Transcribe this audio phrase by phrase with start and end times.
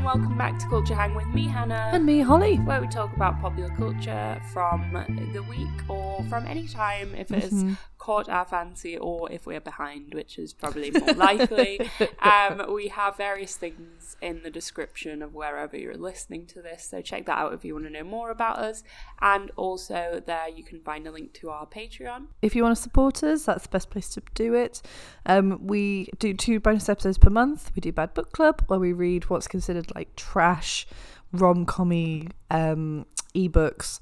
[0.00, 1.90] and welcome back to Culture Hang with me, Hannah.
[1.92, 2.56] And me, Holly.
[2.56, 4.92] Where we talk about popular culture from
[5.34, 7.74] the week or from any time if it has mm-hmm.
[8.00, 11.78] Caught our fancy or if we're behind, which is probably more likely.
[12.18, 17.00] um, we have various things in the description of wherever you're listening to this, so
[17.02, 18.82] check that out if you want to know more about us.
[19.20, 22.28] And also, there you can find a link to our Patreon.
[22.42, 24.80] If you want to support us, that's the best place to do it.
[25.26, 27.70] Um, we do two bonus episodes per month.
[27.76, 30.86] We do Bad Book Club, where we read what's considered like trash,
[31.32, 34.00] rom commy um, ebooks.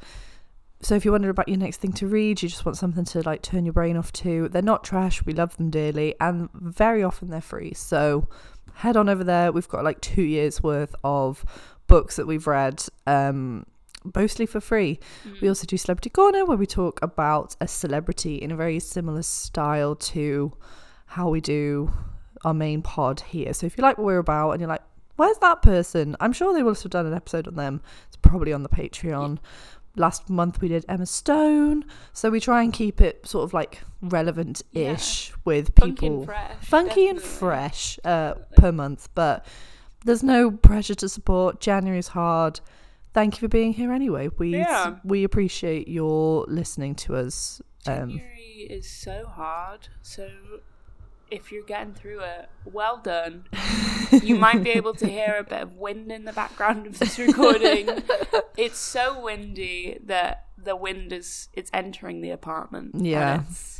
[0.80, 3.22] So if you wonder about your next thing to read, you just want something to
[3.22, 5.24] like turn your brain off to, they're not trash.
[5.24, 7.74] We love them dearly, and very often they're free.
[7.74, 8.28] So
[8.74, 9.50] head on over there.
[9.50, 11.44] We've got like two years worth of
[11.88, 12.84] books that we've read.
[13.06, 13.66] Um,
[14.14, 15.00] mostly for free.
[15.40, 19.22] We also do Celebrity Corner where we talk about a celebrity in a very similar
[19.22, 20.56] style to
[21.06, 21.92] how we do
[22.44, 23.52] our main pod here.
[23.52, 24.82] So if you like what we're about and you're like,
[25.16, 26.16] where's that person?
[26.20, 27.80] I'm sure they will have done an episode on them.
[28.06, 29.38] It's probably on the Patreon.
[29.98, 31.84] Last month we did Emma Stone.
[32.12, 36.24] So we try and keep it sort of like relevant ish with Funky people and
[36.26, 36.56] fresh.
[36.62, 39.08] funky and fresh uh, per month.
[39.14, 39.44] But
[40.04, 41.60] there's no pressure to support.
[41.60, 42.60] January's hard.
[43.14, 44.28] Thank you for being here anyway.
[44.38, 44.96] We Yeah.
[45.04, 47.60] we appreciate your listening to us.
[47.86, 50.28] Um, January is so hard, so
[51.30, 53.44] if you're getting through it, well done.
[54.22, 57.18] you might be able to hear a bit of wind in the background of this
[57.18, 57.88] recording.
[58.56, 62.94] it's so windy that the wind is it's entering the apartment.
[62.96, 63.42] Yeah.
[63.48, 63.77] it's,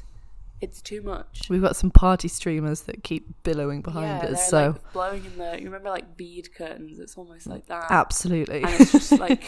[0.61, 1.47] it's too much.
[1.49, 4.49] we've got some party streamers that keep billowing behind yeah, us.
[4.49, 7.87] So like blowing in the you remember like bead curtains, it's almost like that.
[7.91, 9.43] absolutely, And it's just like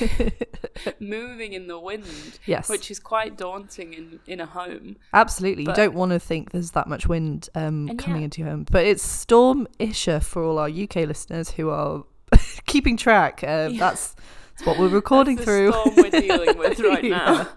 [1.00, 2.04] moving in the wind.
[2.46, 4.96] yes, Which is quite daunting in, in a home.
[5.12, 5.64] absolutely.
[5.64, 8.24] but- you don't want to think there's that much wind um, coming yeah.
[8.24, 12.04] into your home, but it's Storm Isha for all our UK listeners who are
[12.66, 13.42] keeping track.
[13.42, 13.78] Uh, Yeah.
[13.78, 14.14] That's
[14.56, 15.72] that's what we're recording That's the through.
[15.72, 17.48] storm we're dealing with right now.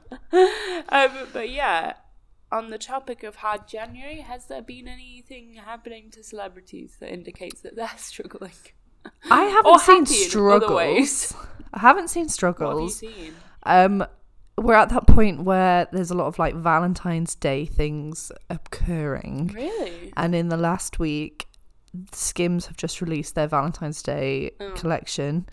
[0.90, 1.94] um, but yeah,
[2.54, 7.62] on the topic of hard January, has there been anything happening to celebrities that indicates
[7.62, 8.52] that they're struggling?
[9.32, 11.12] I haven't seen happy in other ways.
[11.12, 11.48] struggles.
[11.74, 13.02] I haven't seen struggles.
[13.02, 13.34] What have you seen?
[13.64, 14.06] Um,
[14.58, 20.14] we're at that point where there's a lot of like Valentine's Day things occurring, Really?
[20.16, 21.48] and in the last week,
[22.12, 24.72] Skims have just released their Valentine's Day Oh.
[24.72, 25.48] collection,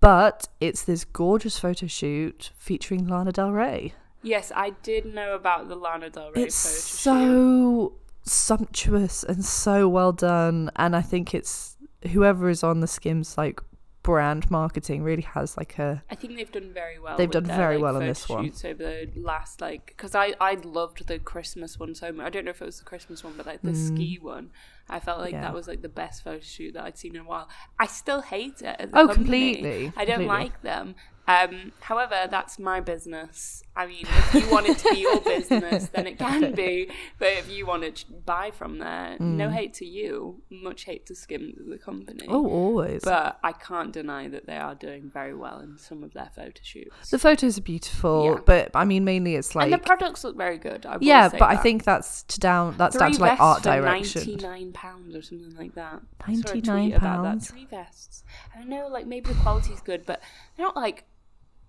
[0.00, 3.94] but it's this gorgeous photo shoot featuring Lana Del Rey.
[4.22, 10.12] Yes, I did know about the Lana Del Rey it's so sumptuous and so well
[10.12, 11.76] done, and I think it's
[12.12, 13.60] whoever is on the Skims like
[14.02, 17.16] brand marketing really has like a I think they've done very well.
[17.16, 18.52] They've done their, very like, well photo this one.
[18.64, 22.26] Over the last like, because I I loved the Christmas one so much.
[22.26, 23.86] I don't know if it was the Christmas one, but like the mm.
[23.86, 24.50] ski one,
[24.92, 25.38] I felt like Mm.
[25.38, 25.40] Yeah.
[25.42, 27.48] that was like the best photo shoot that I'd seen in a while.
[27.78, 28.76] I still hate it.
[28.78, 29.14] As a Oh, company.
[29.14, 30.26] completely, I don't completely.
[30.26, 30.94] like them.
[31.28, 33.62] Um, however, that's my business.
[33.76, 36.90] I mean, if you want it to be your business, then it can be.
[37.20, 41.14] But if you want to buy from there, no hate to you, much hate to
[41.14, 42.26] Skims as a company.
[42.26, 42.32] Mm.
[42.34, 43.02] oh always.
[43.04, 46.60] But I can't deny that they are doing very well in some of their photo
[46.60, 47.10] shoots.
[47.10, 48.40] The photos are beautiful, Yeah.
[48.44, 50.84] but I mean, mainly it's like and the products look very good.
[50.86, 53.62] I yeah, say but I think that's to down that's Three down to like art
[53.62, 54.22] direction.
[54.26, 56.00] Ninety nine pounds or something like that.
[56.26, 57.46] A tweet £99?
[57.48, 58.24] Three vests.
[58.54, 60.20] I don't know, like maybe the quality's good, but
[60.56, 61.04] they're not like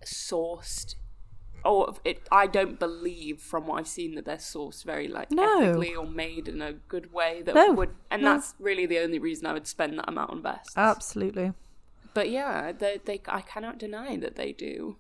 [0.04, 0.96] sourced.
[1.66, 5.62] Or it, I don't believe from what I've seen that they're sourced very like No.
[5.62, 8.34] ethically or made in a good way that No, would, and no.
[8.34, 10.74] that's really the only reason I would spend that amount on vests.
[10.76, 11.54] Absolutely,
[12.14, 14.98] but yeah, they, they, I cannot deny that they do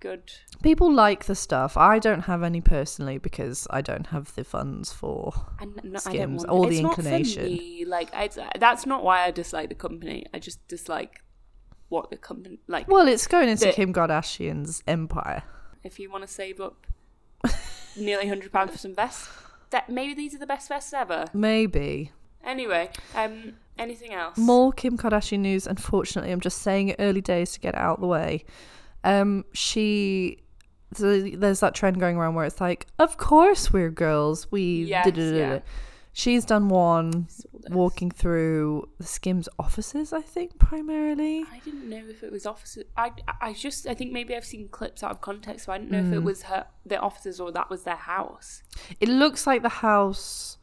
[0.00, 0.32] good
[0.62, 1.76] people like the stuff.
[1.76, 5.32] I don't have any personally because I don't have the funds for.
[5.60, 7.44] And no, Skims, or the inclination.
[7.44, 7.84] me.
[7.86, 8.28] Like I,
[8.58, 10.26] that's not why I dislike the company.
[10.32, 11.22] I just dislike
[11.88, 12.88] what the company like.
[12.88, 15.42] Well, it's going into The- Kim Kardashian's empire.
[15.84, 16.86] If you want to save up
[17.96, 19.28] nearly hundred pounds for some vests,
[19.70, 21.26] that maybe these are the best vests ever.
[21.32, 22.12] Maybe
[22.44, 24.38] Anyway, um, anything else?
[24.38, 25.66] more Kim Kardashian news.
[25.66, 28.44] Unfortunately, I'm just saying it early days to get it out of the way.
[29.04, 30.38] Um, she.
[30.94, 34.50] So there's that trend going around where it's like, of course we're girls.
[34.50, 35.60] We Yes, yeah.
[36.14, 37.28] She's done one
[37.68, 41.44] walking through the Skims offices, I think, primarily.
[41.52, 42.84] I didn't know if it was offices.
[42.96, 45.92] I, I just I think maybe I've seen clips out of context, so I didn't
[45.92, 46.08] know Mm.
[46.08, 48.62] if it was her the offices or that was their house.
[48.98, 50.57] It looks like the house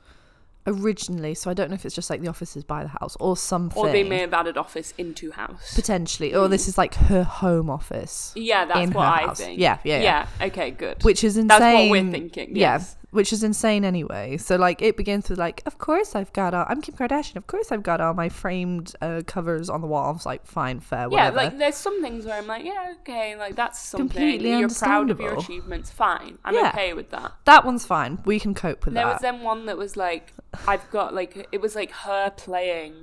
[0.68, 3.38] originally, so I don't know if it's just like the offices by the house or
[3.38, 3.78] something.
[3.82, 5.74] Or they may have added office into house.
[5.76, 9.38] potentially, or this is like her home office, Yeah, that's what I house.
[9.40, 9.60] think.
[9.60, 10.28] Yeah, yeah, yeah.
[10.40, 10.48] Yeah.
[10.48, 10.72] Okay.
[10.72, 11.04] Good.
[11.04, 11.48] which is insane.
[11.48, 12.56] That's what we're thinking.
[12.56, 12.96] Yeah, Yes.
[13.12, 14.38] Which is insane anyway.
[14.38, 17.36] So like it begins with like, of course I've got all, I'm Kim Kardashian.
[17.36, 20.26] Of course I've got all my framed uh, covers on the walls.
[20.26, 23.80] Like, fine, fair, Yeah, like there's some things where I'm like, yeah, okay, like that's
[23.80, 24.10] something.
[24.10, 26.38] Completely You're proud of your achievements, fine.
[26.44, 26.70] I'm Yeah.
[26.70, 27.34] okay with that.
[27.46, 28.20] that one's fine.
[28.26, 29.22] We can cope with There that.
[29.22, 30.34] There was then one that was like,
[30.68, 32.94] I've got like, it was like her playing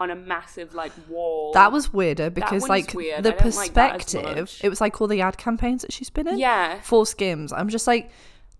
[0.00, 1.52] on a massive like wall.
[1.54, 3.22] that was weirder because like weird.
[3.24, 4.56] the don't like perspective.
[4.62, 6.38] it was like all the ad campaigns that she's been in.
[6.38, 6.80] yeah.
[6.82, 7.52] for Skims.
[7.52, 8.10] I'm just like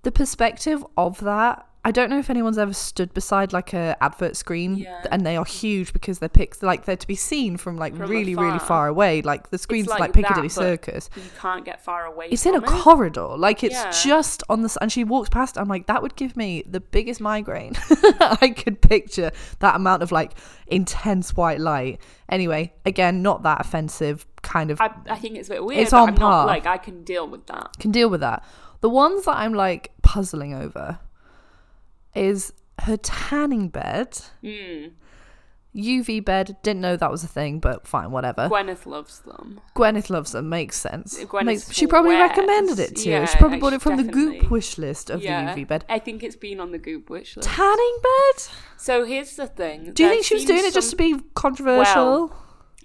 [0.03, 1.65] the perspective of that.
[1.85, 5.05] I don't know if anyone's ever stood beside like a advert screen, Yeah.
[5.11, 8.11] and they are huge because they're pics like they're to be seen from like From
[8.11, 9.23] really really far away.
[9.23, 11.09] Like the screen's like like, Piccadilly that, Circus.
[11.17, 12.29] You can't get far away.
[12.31, 12.67] It's in a it.
[12.67, 13.91] corridor, like it's Yeah.
[13.91, 14.77] just on the.
[14.83, 15.56] And she walks past.
[15.56, 17.73] I'm like, that would give me the biggest migraine.
[18.21, 19.31] I could picture
[19.61, 20.33] that amount of like
[20.67, 22.01] intense white light.
[22.29, 24.27] Anyway, again, not that offensive.
[24.43, 25.81] Kind of I, I think it's a bit weird.
[25.81, 26.44] It's on I'm par.
[26.44, 27.77] Not, like I can deal with that.
[27.81, 28.44] can deal with that.
[28.81, 30.99] The ones that I'm like puzzling over
[32.15, 34.93] is her tanning bed, Mm.
[35.75, 36.57] UV bed.
[36.63, 38.49] Didn't know that was a thing, but fine, whatever.
[38.49, 39.61] Gwyneth loves them.
[39.77, 40.49] Gwyneth loves them.
[40.49, 41.19] Makes sense.
[41.43, 43.27] Makes, she probably recommended it to you.
[43.27, 44.05] She probably bought it from the.
[44.05, 45.85] Goop wish list of yeah, the UV bed.
[45.89, 47.49] I think it's been on the Goop wish list.
[47.49, 48.43] Tanning bed?
[48.77, 49.93] So here's the thing.
[49.93, 52.35] Do you think she was doing it just to be controversial?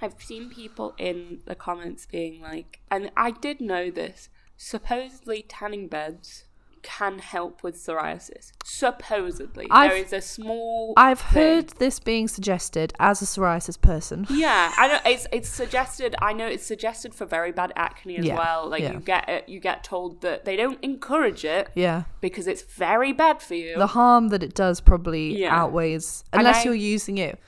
[0.01, 4.27] I've seen people in the comments being like, and I did know this.
[4.57, 6.45] Supposedly, tanning beds
[6.81, 8.51] can help with psoriasis.
[8.65, 10.93] Supposedly, I've- there is a small.
[10.97, 11.41] I've thing.
[11.41, 14.27] heard this being suggested as a psoriasis person.
[14.29, 16.13] Yeah, I know it's it's suggested.
[16.21, 18.67] I know it's suggested for very bad acne as Yeah, well.
[18.69, 18.91] Like yeah.
[18.93, 22.03] you get it, you get told that they don't encourage it Yeah.
[22.19, 23.77] because it's very bad for you.
[23.77, 25.55] The harm that it does probably Yeah.
[25.57, 27.39] outweighs, unless I- you're using it.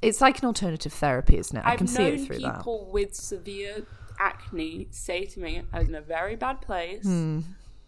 [0.00, 1.64] It's like an alternative therapy, isn't it?
[1.66, 2.58] I I've can see it through that.
[2.58, 3.84] people with severe
[4.18, 7.04] acne say to me, "I was in a very bad place.
[7.04, 7.40] Hmm.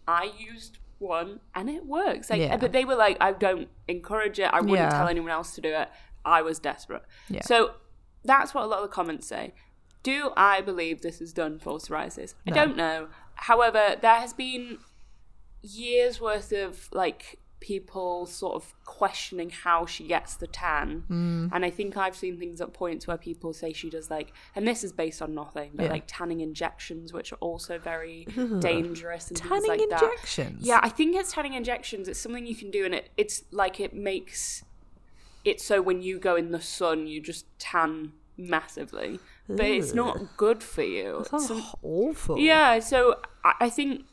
[0.07, 2.39] I used one and it works." Like.
[2.39, 2.57] Yeah.
[2.57, 4.49] but they were like, "I don't encourage it.
[4.53, 4.89] I wouldn't Yeah.
[4.89, 5.89] tell anyone else to do it.
[6.25, 7.41] I was desperate." Yeah.
[7.41, 7.75] So
[8.23, 9.53] that's what a lot of the comments say.
[10.03, 12.33] Do I believe this is done for psoriasis?
[12.47, 13.09] I don't know.
[13.35, 14.79] However, there has been
[15.61, 21.47] years worth of like people sort of questioning how she gets the tan Hmm.
[21.53, 24.67] and i think i've seen things at points where people say she does like and
[24.67, 25.91] this is based on nothing but Yeah.
[25.91, 28.25] like tanning injections which are also very
[28.59, 30.65] dangerous and things Tanning like that injections.
[30.65, 33.79] yeah i think it's tanning injections it's something you can do and it it's like
[33.79, 34.63] it makes
[35.45, 40.37] it so when you go in the sun you just tan massively but it's not
[40.37, 42.37] good for you Sounds Some- awful.
[42.37, 44.05] yeah, so I, I think,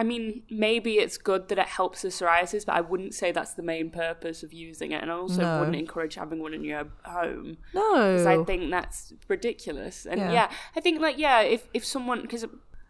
[0.00, 3.54] I mean, maybe it's good that it helps the psoriasis, but I wouldn't say that's
[3.54, 5.02] the main purpose of using it.
[5.02, 5.58] And I also No.
[5.58, 7.94] wouldn't encourage having one in your home No.
[8.12, 10.06] because I think that's ridiculous.
[10.06, 10.32] And Yeah.
[10.32, 10.50] yeah.
[10.76, 12.44] I think, like, yeah, if, if someone, because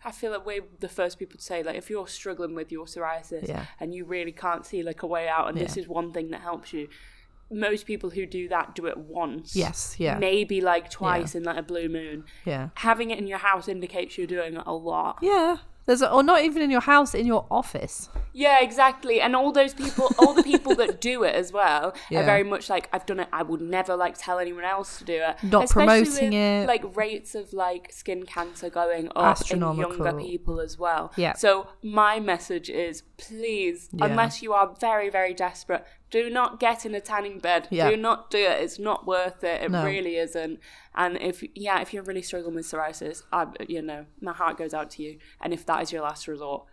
[0.05, 2.85] I feel like we're the first people to say, like, if you're struggling with your
[2.85, 3.65] psoriasis Yeah.
[3.81, 6.43] and you really can't see, like, a way out, and this is one thing that
[6.43, 6.89] helps you,
[7.51, 9.57] most people who do that do it once.
[9.57, 10.19] Yes, yeah.
[10.19, 12.25] Maybe like twice in like a blue moon.
[12.45, 12.69] yeah.
[12.75, 15.19] Having it in your house indicates you're doing it a lot.
[15.23, 15.57] Yeah.
[15.89, 18.11] There's a, or not even in your house, in your office.
[18.35, 19.23] Yeah, exactly.
[19.23, 22.21] And all those people, all the people that do it as well, Yeah.
[22.21, 23.29] are very much like, I've done it.
[23.33, 25.43] I would never like tell anyone else to do it.
[25.43, 26.69] Not Especially promoting with, it.
[26.69, 31.11] Like rates of like skin cancer going up in younger people as well.
[31.17, 31.33] Yeah.
[31.33, 34.05] So my message is, please, Yeah.
[34.05, 37.69] unless you are very, very desperate, do not get in a tanning bed.
[37.71, 37.91] Yeah.
[37.91, 38.63] Do not do it.
[38.63, 39.63] It's not worth it.
[39.63, 39.85] It No.
[39.85, 40.59] really isn't.
[40.95, 44.73] And if yeah, if you're really struggling with psoriasis, I you know my heart goes
[44.75, 45.19] out to you.
[45.41, 46.65] And if that is your last resort,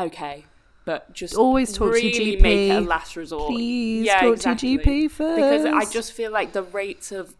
[0.00, 0.46] okay.
[0.84, 2.40] But just Always talk to your GP.
[2.40, 3.50] make it a last resort.
[3.50, 4.78] Please yeah, talk exactly.
[4.78, 5.36] to your GP first.
[5.36, 7.34] Because I just feel like the rates of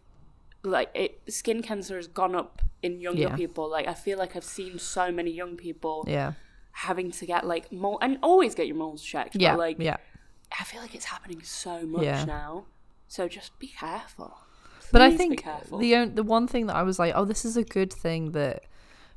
[0.63, 3.35] like it, skin cancer has gone up in younger Yeah.
[3.35, 3.67] people.
[3.69, 6.33] Like I feel like I've seen so many young people Yeah.
[6.73, 9.35] having to get like mole and always get your moles checked.
[9.35, 9.55] Yeah.
[9.55, 9.97] Like yeah.
[10.57, 12.25] I feel like it's happening so much Yeah.
[12.25, 12.65] now.
[13.07, 14.37] So just be careful.
[14.91, 15.43] But I think
[15.79, 18.31] the on- the one thing that I was like, oh, this is a good thing
[18.31, 18.63] that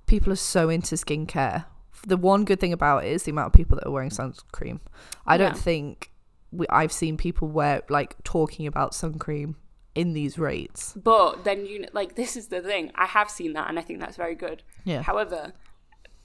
[0.07, 1.65] people are so into skincare.
[2.07, 4.81] The one good thing about it is the amount of people that are wearing sunscreen.
[5.27, 6.11] I don't think
[6.51, 9.57] we, I've seen people wear like talking about sun cream
[9.95, 10.93] in these rates.
[10.95, 12.91] But then you like this is the thing.
[12.95, 14.63] I have seen that, and I think that's very good.
[14.85, 15.03] Yeah.
[15.03, 15.53] However,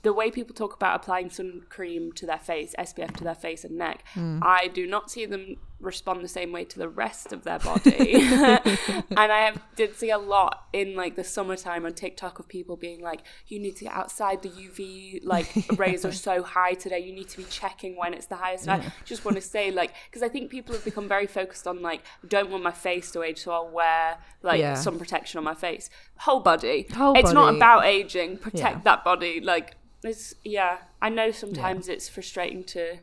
[0.08, 3.66] the way people talk about applying sun cream to their face, SPF to their face
[3.66, 4.40] and neck, Hmm.
[4.42, 8.13] I do not see them respond the same way to the rest of their body.
[8.15, 12.75] and I have, did see a lot in like the summertime on TikTok of people
[12.75, 14.41] being like, "You need to get outside.
[14.41, 17.00] The UV like rays are so high today.
[17.00, 19.69] You need to be checking when it's the highest." And I just want to say
[19.72, 23.12] like, because I think people have become very focused on like, don't want my face
[23.12, 24.74] to age, so I'll wear like Yeah.
[24.74, 26.88] sun protection on my face, whole body.
[26.96, 28.38] Whole it's not about aging.
[28.38, 28.81] Protect Yeah.
[28.84, 29.41] that body.
[29.41, 30.79] Like it's yeah.
[31.01, 32.98] I know sometimes it's frustrating to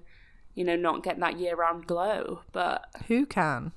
[0.54, 2.40] you know, not get that year-round glow.
[2.52, 3.72] But Who can?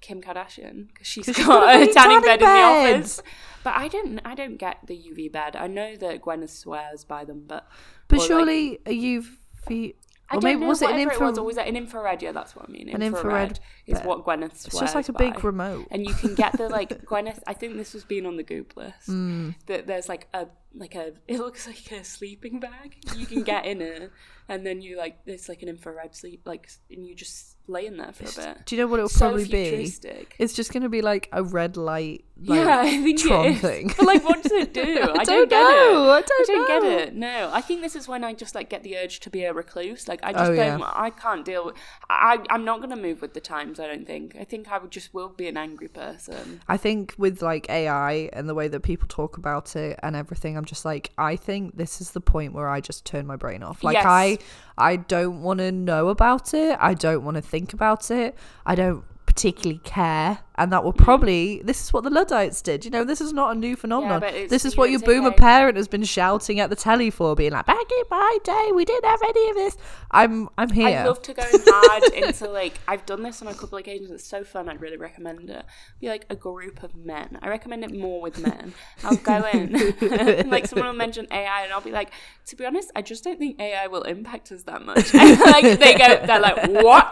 [0.00, 3.22] Kim Kardashian because she's 'Cause she's got, a tanning tanning bed in the office.
[3.62, 5.56] But I don't, I don't get the UV bed.
[5.56, 7.66] I know that Gwyneth swears by them, but
[8.08, 9.94] But or, like, surely a UV.
[10.30, 11.30] I Or don't maybe know was it an infrared?
[11.30, 12.22] was, or was it an infrared?
[12.22, 12.88] Yeah, that's what I mean.
[12.90, 14.06] An infrared is bed.
[14.06, 15.18] what Gwyneth swears It's just like a by.
[15.30, 15.86] big remote.
[15.90, 17.40] and you can get the like Gwyneth.
[17.46, 19.08] I think this was being on the Goop list.
[19.08, 19.54] Mm.
[19.66, 22.96] That there's like a like a it looks like a sleeping bag.
[23.16, 24.10] You can get in it,
[24.48, 27.96] and then you like it's like an infrared sleep like, and you just lay in
[27.96, 28.66] there for a bit.
[28.66, 29.90] Do you know what it will So probably be?
[30.38, 32.26] It's just going to be like a red light.
[32.36, 33.60] Like, yeah, I think Tron it is.
[33.62, 33.94] thing.
[33.96, 34.82] But like, what does it do?
[34.82, 36.10] I, don't get know.
[36.10, 36.26] I it.
[36.26, 36.80] don't I don't know.
[36.98, 37.14] get it.
[37.14, 39.52] No, I think this is when I just like get the urge to be a
[39.54, 40.08] recluse.
[40.08, 40.80] Like, I just Oh, don't.
[40.80, 40.90] yeah.
[40.94, 41.66] I can't deal.
[41.66, 41.76] with...
[42.10, 43.80] I I'm not gonna move with the times.
[43.80, 44.36] I don't think.
[44.38, 46.60] I think I would just will be an angry person.
[46.68, 50.58] I think with like AI and the way that people talk about it and everything,
[50.58, 53.62] I'm just like, I think this is the point where I just turn my brain
[53.62, 53.84] off.
[53.84, 54.06] Like Yes.
[54.06, 54.38] I,
[54.76, 56.76] I don't want to know about it.
[56.80, 58.34] I don't want to think about it.
[58.66, 60.98] I don't particularly care, and that will Mm.
[61.04, 61.60] probably.
[61.64, 62.84] This is what the Luddites did.
[62.84, 64.22] You know, this is not a new phenomenon.
[64.22, 65.36] it's- this is what your boomer okay.
[65.38, 68.84] parent has been shouting at the telly for, being like, "Back in my day, we
[68.84, 69.76] didn't have any of this."
[70.12, 71.00] I'm, I'm here.
[71.00, 73.80] I'd love to go in hard into like I've done this on a couple of
[73.80, 74.12] occasions.
[74.12, 74.68] It's so fun.
[74.68, 75.64] I'd really recommend it.
[76.00, 77.38] Be like a group of men.
[77.42, 78.72] I recommend it more with men.
[79.02, 79.72] I'll go in
[80.50, 82.12] like someone will mention AI, and I'll be like,
[82.46, 85.12] to be honest, I just don't think AI will impact us that much.
[85.12, 87.10] And like they go, they're like, what?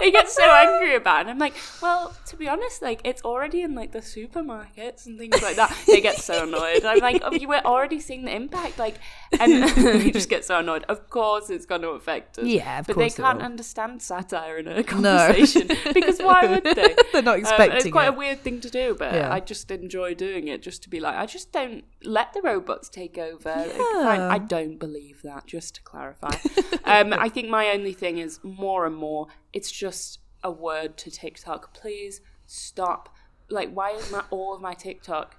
[0.00, 1.31] they get so angry about it.
[1.32, 5.40] I'm like, well, to be honest, like it's already in like the supermarkets and things
[5.42, 5.74] like that.
[5.86, 6.84] They get so annoyed.
[6.84, 8.96] I'm like, oh, you were already seeing the impact, like,
[9.40, 10.84] and they just get so annoyed.
[10.90, 12.44] Of course, it's going to affect us.
[12.44, 13.44] Yeah, of but they can't will.
[13.46, 16.94] understand satire in a conversation because why would they?
[17.12, 18.14] They're not Um, and it's quite it.
[18.14, 19.32] a weird thing to do, but Yeah.
[19.32, 22.90] I just enjoy doing it just to be like, I just don't let the robots
[22.90, 23.54] take over.
[23.56, 24.28] Like, fine, Yeah.
[24.28, 26.34] I don't believe that, just to clarify.
[26.84, 31.10] um, I think my only thing is more and more, it's just a word to
[31.10, 31.74] TikTok.
[31.74, 33.08] Please stop.
[33.48, 35.36] Like, why is my all of my TikTok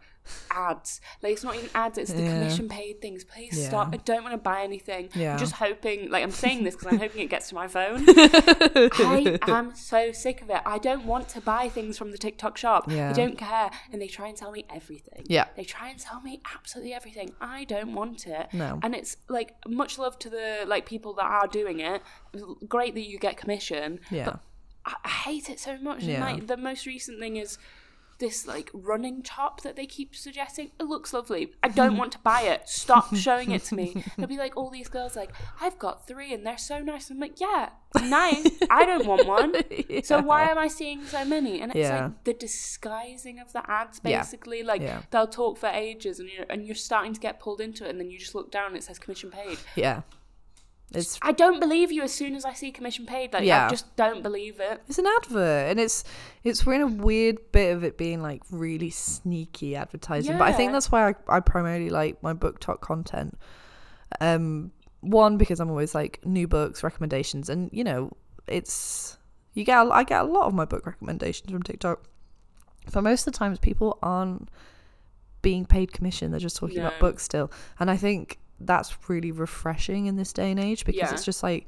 [0.51, 1.01] ads?
[1.21, 2.33] Like, it's not even ads, it's the Yeah.
[2.39, 3.23] commission paid things.
[3.25, 3.67] Please Yeah.
[3.67, 3.89] stop.
[3.93, 5.09] I don't want to buy anything.
[5.15, 5.33] Yeah.
[5.33, 8.05] I'm just hoping, like, I'm saying this because I'm hoping it gets to my phone.
[8.07, 10.61] I am so sick of it.
[10.65, 12.89] I don't want to buy things from the TikTok shop.
[12.89, 13.09] Yeah.
[13.09, 13.69] I don't care.
[13.91, 15.23] And they try and sell me everything.
[15.27, 15.45] Yeah.
[15.55, 17.33] They try and sell me absolutely everything.
[17.41, 18.47] I don't want it.
[18.53, 18.79] No.
[18.83, 22.01] And it's like much love to the like people that are doing it.
[22.67, 23.99] Great that you get commission.
[24.09, 24.25] Yeah.
[24.25, 24.39] But
[24.85, 26.03] I, I hate it so much.
[26.03, 26.15] Yeah.
[26.15, 27.57] And like the most recent thing is
[28.19, 30.71] this like running top that they keep suggesting.
[30.79, 31.53] It looks lovely.
[31.63, 32.69] I don't want to buy it.
[32.69, 34.03] Stop showing it to me.
[34.15, 37.09] There'll be like all these girls like, I've got three and they're so nice.
[37.09, 37.69] I'm like, yeah,
[38.03, 38.47] nice.
[38.69, 39.53] I don't want one.
[40.03, 41.59] So why am I seeing so many?
[41.61, 42.03] And it's Yeah.
[42.05, 44.19] like the disguising of the ads Yeah.
[44.19, 44.63] basically.
[44.63, 45.01] Like Yeah.
[45.11, 47.99] they'll talk for ages and you're and you're starting to get pulled into it and
[47.99, 49.57] then you just look down and it says commission paid.
[49.75, 50.01] Yeah.
[50.91, 53.33] It's I don't believe you as soon as I see commission paid.
[53.33, 53.65] Like Yeah.
[53.65, 54.81] I just don't believe it.
[54.87, 56.03] it's an advert and it's
[56.43, 60.37] it's we're in a weird bit of it being like really sneaky advertising.
[60.37, 63.37] But I think that's why I, I primarily like my book talk content.
[64.21, 64.71] Um
[65.01, 68.11] one because I'm always like new books, recommendations and you know,
[68.47, 69.17] it's
[69.53, 72.03] you get a- I get a lot of my book recommendations from TikTok.
[72.93, 74.49] But most of the times people aren't
[75.41, 77.51] being paid commission, they're just talking about books still.
[77.79, 81.13] And I think that's really refreshing in this day and age because Yeah.
[81.13, 81.67] it's just like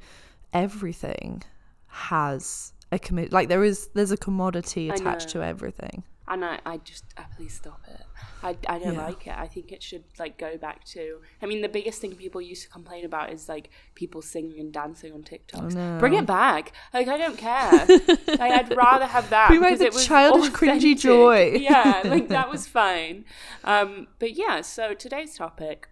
[0.52, 1.42] everything
[1.86, 6.78] has a commit like there is there's a commodity attached to everything And I, I
[6.78, 8.00] just, uh, please stop it.
[8.42, 9.06] I, I don't Yeah.
[9.06, 9.34] like it.
[9.38, 11.02] I think it should like go back to.
[11.40, 14.72] I mean, the biggest thing people used to complain about is like people singing and
[14.72, 15.74] dancing on TikToks.
[15.76, 15.98] no.
[16.00, 16.72] Bring it back.
[16.92, 17.70] Like I don't care.
[18.42, 19.50] like I'd rather have that.
[19.50, 21.58] Back because the it was childish, cringy joy.
[21.70, 23.24] Yeah, like that was fine.
[23.62, 25.88] Um, but yeah, so today's topic,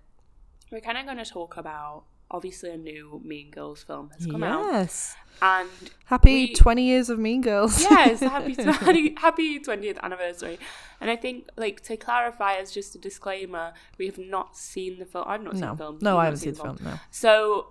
[0.70, 2.04] we're kind of going to talk about.
[2.30, 5.68] Obviously, a new Mean Girls film has come out, yes and
[6.06, 10.58] happy We- 20 years of mean girls yes, happy happy happy twentieth anniversary.
[11.00, 15.04] And I think, like, to clarify, as just a disclaimer, we have not seen the
[15.04, 15.24] film.
[15.28, 15.98] I've not seen no the film.
[16.00, 17.66] no i haven't seen the film no So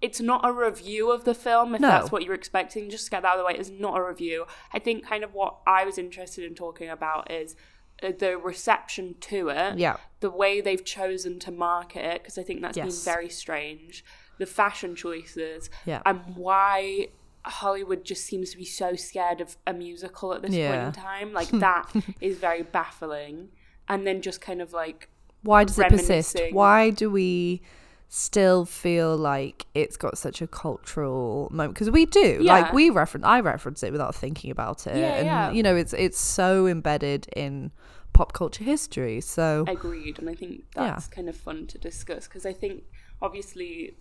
[0.00, 1.88] it's not a review of the film, if No.
[1.88, 2.90] that's what you're expecting.
[2.90, 4.46] Just to get that out of the way, it's not a review.
[4.72, 7.54] I think kind of what I was interested in talking about is
[8.00, 12.42] Uh, the reception to it yeah the way they've chosen to market it because I
[12.44, 12.86] think that's Yes.
[12.86, 14.04] been very strange.
[14.38, 16.02] The fashion choices Yeah.
[16.06, 17.08] and why
[17.44, 21.32] Hollywood just seems to be so scared of a musical at this point in time.
[21.32, 21.90] Like that
[22.20, 23.48] is very baffling.
[23.88, 25.08] And then just kind of like
[25.42, 27.62] why does it persist why do we
[28.08, 33.26] still feel like it's got such a cultural moment because we do like we reference
[33.26, 35.50] i reference it without thinking about it Yeah, and yeah.
[35.52, 37.70] you know it's it's so embedded in
[38.14, 40.18] pop culture history so agreed.
[40.18, 40.86] And I think Yeah.
[40.86, 42.84] that's kind of fun to discuss because I think
[43.20, 43.96] obviously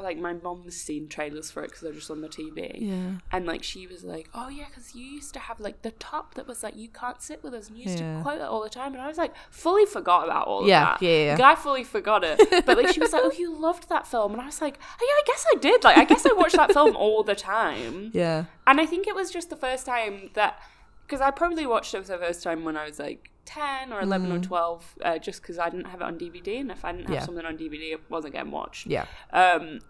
[0.00, 2.72] like my mom's seen trailers for it because they're just on the TV.
[2.78, 3.18] Yeah.
[3.30, 6.34] And like she was like, "Oh yeah, because you used to have like the top
[6.34, 8.16] that was like you can't sit with us, and you used Yeah.
[8.16, 10.94] to quote it all the time." And I was like, fully forgot about all Yeah,
[10.94, 11.06] of that.
[11.06, 11.32] yeah, yeah.
[11.32, 12.38] Like, I fully forgot it.
[12.64, 14.96] But like she was like, "Oh, you loved that film," and I was like, "Oh
[15.00, 15.84] yeah, I guess I did.
[15.84, 18.44] Like I guess I watched that film all the time." Yeah.
[18.66, 20.58] And I think it was just the first time that,
[21.06, 24.00] because I probably watched it for the first time when I was like 10 or
[24.00, 26.60] 11 or 12, uh, just because I didn't have it on DVD.
[26.60, 27.20] And if I didn't have Mm.
[27.20, 27.24] Yeah.
[27.26, 28.86] something on DVD, it wasn't getting watched.
[28.86, 29.06] Yeah.
[29.32, 29.80] Um,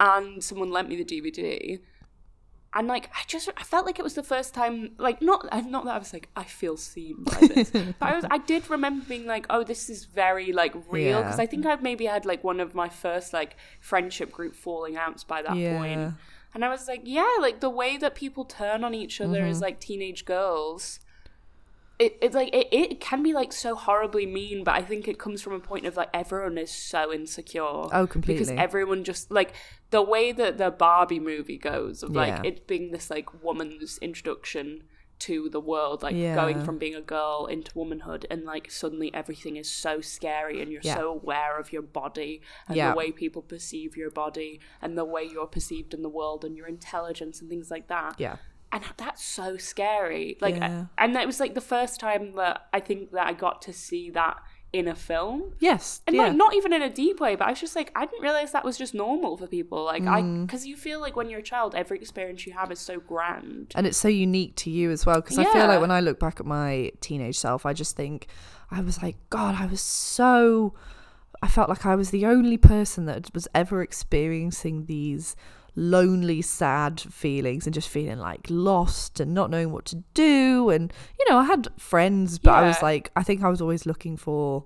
[0.00, 1.80] and someone lent me the DVD.
[2.74, 5.84] And like I just I felt like it was the first time like not not
[5.84, 9.04] that I was like I feel seen by this but I was I did remember
[9.06, 11.42] being like oh this is very like real because Yeah.
[11.42, 15.22] I think I'd maybe had like one of my first like friendship group falling outs
[15.22, 15.76] by that Yeah.
[15.76, 16.14] point
[16.54, 19.50] and I was like, yeah, like the way that people turn on each other Mm-hmm.
[19.50, 20.98] as like teenage girls.
[22.02, 25.18] It, it's like it, it can be like so horribly mean, but I think it
[25.18, 27.62] comes from a point of like everyone is so insecure.
[27.62, 28.44] Oh, completely.
[28.44, 29.54] Because everyone just like
[29.90, 32.50] the way that the Barbie movie goes, of like Yeah.
[32.50, 34.82] it being this like woman's introduction
[35.20, 36.34] to the world, like Yeah.
[36.34, 40.72] going from being a girl into womanhood, and like suddenly everything is so scary, and
[40.72, 40.96] you're Yeah.
[40.96, 45.22] so aware of your body and the way people perceive your body and the way
[45.22, 48.18] you're perceived in the world and your intelligence and things like that.
[48.18, 48.36] Yeah.
[48.72, 50.38] And that's so scary.
[50.40, 50.86] Like, Yeah.
[50.96, 54.08] and that was like the first time that I think that I got to see
[54.10, 54.38] that
[54.72, 55.52] in a film.
[55.60, 56.00] Yes.
[56.06, 56.22] And yeah.
[56.28, 58.52] like not even in a deep way, but I was just like I didn't realize
[58.52, 59.84] that was just normal for people.
[59.84, 60.46] Like I, Mm.
[60.46, 63.72] because you feel like when you're a child, every experience you have is so grand.
[63.74, 66.18] and it's so unique to you as well because i feel like when i look
[66.18, 68.26] back at my teenage self i just think
[68.70, 70.72] i was like god i was so
[71.42, 75.36] i felt like i was the only person that was ever experiencing these
[75.74, 80.92] lonely sad feelings and just feeling like lost and not knowing what to do and
[81.18, 84.14] you know i had friends but i was like i think i was always looking
[84.16, 84.64] for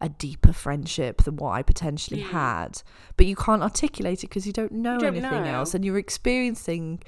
[0.00, 2.30] a deeper friendship than what i potentially Mm.
[2.30, 2.82] had
[3.16, 5.58] but you can't articulate it because you don't know don't anything know.
[5.58, 7.00] else and you're experiencing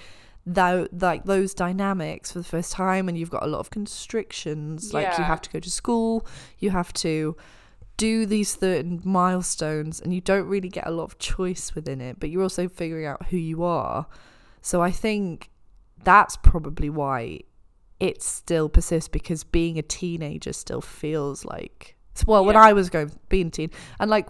[0.46, 4.92] tho- like those dynamics for the first time and you've got a lot of constrictions
[4.94, 6.24] like you have to go to school
[6.58, 7.36] you have to
[8.00, 12.18] do these certain milestones and you don't really get a lot of choice within it
[12.18, 14.06] but you're also figuring out who you are
[14.62, 15.50] so i think
[16.02, 17.38] that's probably why
[17.98, 23.10] it still persists because being a teenager still feels like well when i was going
[23.28, 24.28] being a teen and like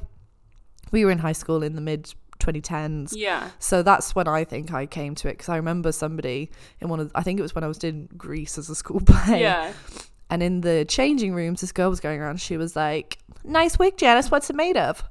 [0.91, 4.73] we were in high school in the mid 2010s Yeah, so that's when I think
[4.73, 7.55] I came to it because I remember somebody in one of I think it was
[7.55, 9.43] when I was doing Grease as a school play.
[9.43, 9.73] yeah.
[10.31, 12.41] And in the changing rooms, this girl was going around.
[12.41, 14.31] She was like, "Nice wig, Janice.
[14.31, 15.05] What's it made of?"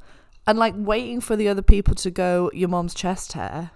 [0.48, 3.72] And like waiting for the other people to go, "Your mom's chest hair."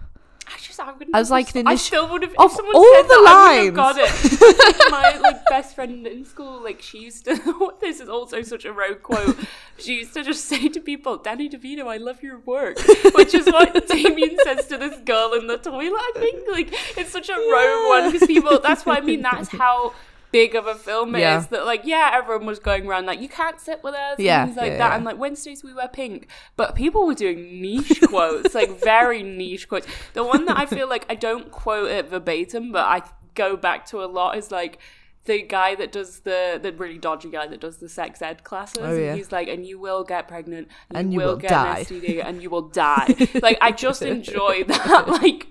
[0.46, 1.16] I just I wouldn't.
[1.16, 2.34] I was like, the I initial- still would have.
[2.38, 4.90] of If someone all said the that, I wouldn't have got it.
[4.90, 7.72] My like best friend in school, like she used to.
[7.80, 9.38] this is also such a rogue quote.
[9.78, 12.78] She used to just say to people, "Danny DeVito, I love your work,"
[13.14, 15.96] which is what Damian says to this girl in the toilet.
[15.98, 18.60] I think like it's such a rogue one because people.
[18.60, 19.22] That's what I mean.
[19.22, 19.94] That's how.
[20.34, 21.38] Big of a film it Yeah.
[21.38, 24.42] is that like yeah everyone was going around like you can't sit with us Yeah,
[24.42, 24.96] and things like yeah, that yeah.
[24.96, 29.68] and like Wednesdays we wear pink, but people were doing niche quotes, like very niche
[29.68, 29.86] quotes.
[30.12, 33.02] The one that I feel like I don't quote it verbatim, but I
[33.34, 34.78] go back to a lot is like
[35.26, 38.82] the guy that does the the really dodgy guy that does the sex ed classes.
[38.82, 39.08] Oh, yeah.
[39.10, 41.78] And he's like, and you will get pregnant, and, And you, will, will get die."
[41.78, 43.14] an STD, and you will die.
[43.42, 45.46] like I just enjoy that like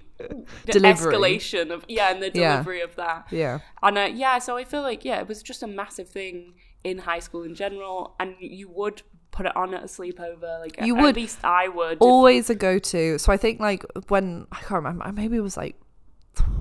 [0.65, 1.13] Delivery.
[1.13, 2.53] escalation of yeah, and the Yeah.
[2.53, 3.27] delivery of that.
[3.31, 3.59] Yeah.
[3.81, 6.99] And uh, yeah, so I feel like yeah, it was just a massive thing in
[6.99, 10.59] high school in general, and you would put it on at a sleepover.
[10.61, 11.15] Like You at would.
[11.15, 11.93] least I would.
[11.93, 13.17] if- Always a go to.
[13.17, 15.75] So I think like when I can't remember, I maybe it was like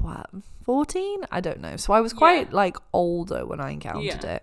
[0.01, 0.29] what,
[0.65, 1.21] 14?
[1.31, 1.77] I don't know.
[1.77, 2.57] So I was quite Yeah.
[2.57, 4.27] like older when I encountered Yeah.
[4.37, 4.43] it.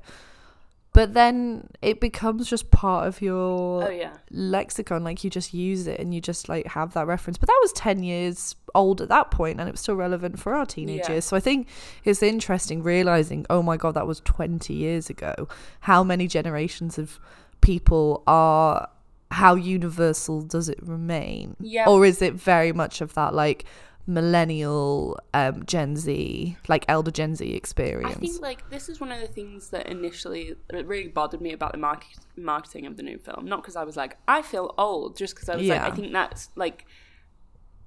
[0.99, 5.87] But then it becomes just part of your oh yeah, lexicon like you just use
[5.87, 9.07] it and you just like have that reference but that was 10 years old at
[9.07, 11.19] that point and it was still relevant for our teenagers Yeah.
[11.21, 11.67] so i think
[12.03, 15.47] it's interesting realizing oh my god that was 20 years ago
[15.79, 17.17] how many generations of
[17.61, 18.89] people are
[19.31, 21.87] how universal does it remain Yeah.
[21.87, 23.63] or is it very much of that like
[24.09, 29.11] millennial um gen z like elder gen z experience I think like this is one
[29.11, 33.17] of the things that initially really bothered me about the market, marketing of the new
[33.19, 33.45] film.
[33.45, 36.11] Not because I was like I feel old, just because I was like I think
[36.11, 36.85] that's like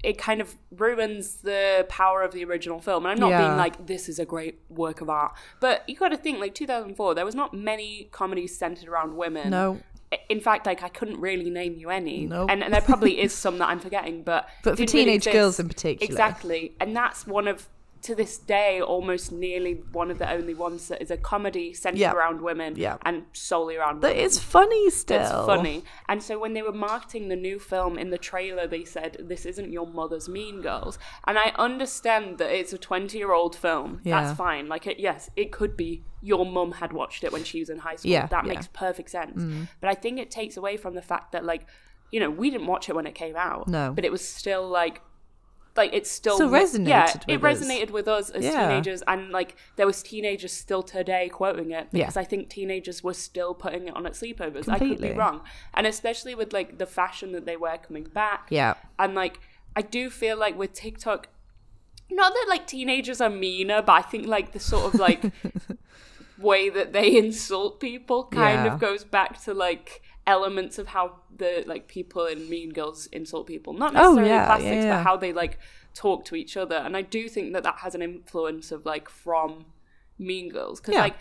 [0.02, 3.04] it kind of ruins the power of the original film.
[3.04, 3.38] And I'm not Yeah.
[3.38, 6.54] being like this is a great work of art, but you got to think like
[6.54, 7.14] 2004.
[7.14, 9.50] There was not many comedies centered around women.
[9.50, 9.80] no
[10.28, 12.50] in fact, like I couldn't really name you any, Nope.
[12.50, 15.32] and, and there probably is some that I'm forgetting, but but for didn't really teenage
[15.32, 16.10] girls in particular.
[16.10, 17.68] Exactly, and that's one of
[18.02, 22.00] to this day almost nearly one of the only ones that is a comedy centered
[22.00, 22.12] Yeah.
[22.12, 22.96] around women Yeah.
[23.02, 24.24] and solely around But women.
[24.24, 25.20] it's funny still.
[25.20, 25.84] It's funny.
[26.08, 29.46] And so when they were marketing the new film in the trailer, they said, This
[29.46, 30.98] isn't your mother's Mean Girls.
[31.28, 34.00] And I understand that it's a 20 year old film.
[34.02, 34.20] Yeah.
[34.22, 34.68] That's fine.
[34.68, 37.78] Like, it, yes, it could be your mum had watched it when she was in
[37.78, 38.10] high school.
[38.10, 38.44] Yeah, that.
[38.44, 38.48] Mm.
[38.48, 39.68] makes perfect sense.
[39.80, 41.66] But I think it takes away from the fact that, like,
[42.10, 43.68] you know, we didn't watch it when it came out.
[43.68, 43.92] No.
[43.94, 45.00] But it was still like,
[45.76, 47.60] like it's still Still resonated Yeah, with it us.
[47.60, 48.68] resonated with us as Yeah.
[48.68, 52.02] teenagers, and like there was teenagers still today quoting it Yeah.
[52.04, 54.68] because I think teenagers were still putting it on at sleepovers.
[54.68, 55.08] I could Completely.
[55.10, 55.40] be wrong,
[55.74, 58.48] and especially with like the fashion that they wear coming back.
[58.50, 58.74] Yeah.
[58.98, 59.40] and like
[59.74, 61.28] I do feel like with TikTok,
[62.10, 65.32] not that like teenagers are meaner, but I think like the sort of like
[66.38, 68.74] way that they insult people kind Yeah.
[68.74, 73.46] of goes back to like elements of how the like people in Mean Girls insult
[73.46, 74.96] people, not Oh, necessarily yeah, plastics, yeah, yeah.
[74.98, 75.58] but how they like
[75.94, 76.76] talk to each other.
[76.76, 79.66] And I do think that that has an influence of like from
[80.18, 81.02] Mean Girls because Yeah.
[81.02, 81.16] like.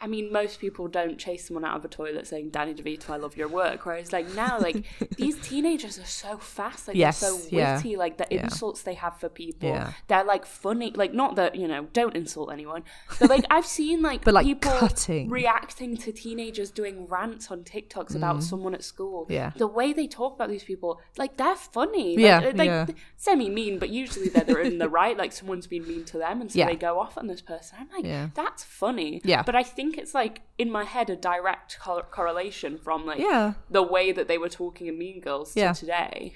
[0.00, 3.16] I mean, most people don't chase someone out of a toilet saying "Danny DeVito, I
[3.16, 4.84] love your work." Whereas, like now, like
[5.16, 7.76] these teenagers are so fast, like Yes, they're so yeah.
[7.76, 8.44] witty, like the Yeah.
[8.44, 9.92] insults they have for people, Yeah.
[10.08, 10.92] they're like funny.
[10.94, 12.82] Like not that you know, don't insult anyone,
[13.18, 15.28] but like I've seen like, But, like, people cutting.
[15.28, 19.26] reacting to teenagers doing rants on TikToks about someone at school.
[19.26, 19.30] Mm.
[19.32, 19.50] Yeah.
[19.56, 22.16] the way they talk about these people, like they're funny.
[22.18, 22.86] Yeah, like, like yeah.
[23.16, 25.16] semi mean, but usually they're, in the right.
[25.16, 26.66] Like someone's been mean to them, and so Yeah.
[26.66, 27.78] they go off on this person.
[27.80, 28.28] I'm like, Yeah.
[28.34, 29.20] that's funny.
[29.24, 29.42] Yeah.
[29.42, 33.54] but I think it's like in my head a direct cor- correlation from like Yeah.
[33.70, 35.72] the way that they were talking in Mean Girls to Yeah.
[35.72, 36.34] today.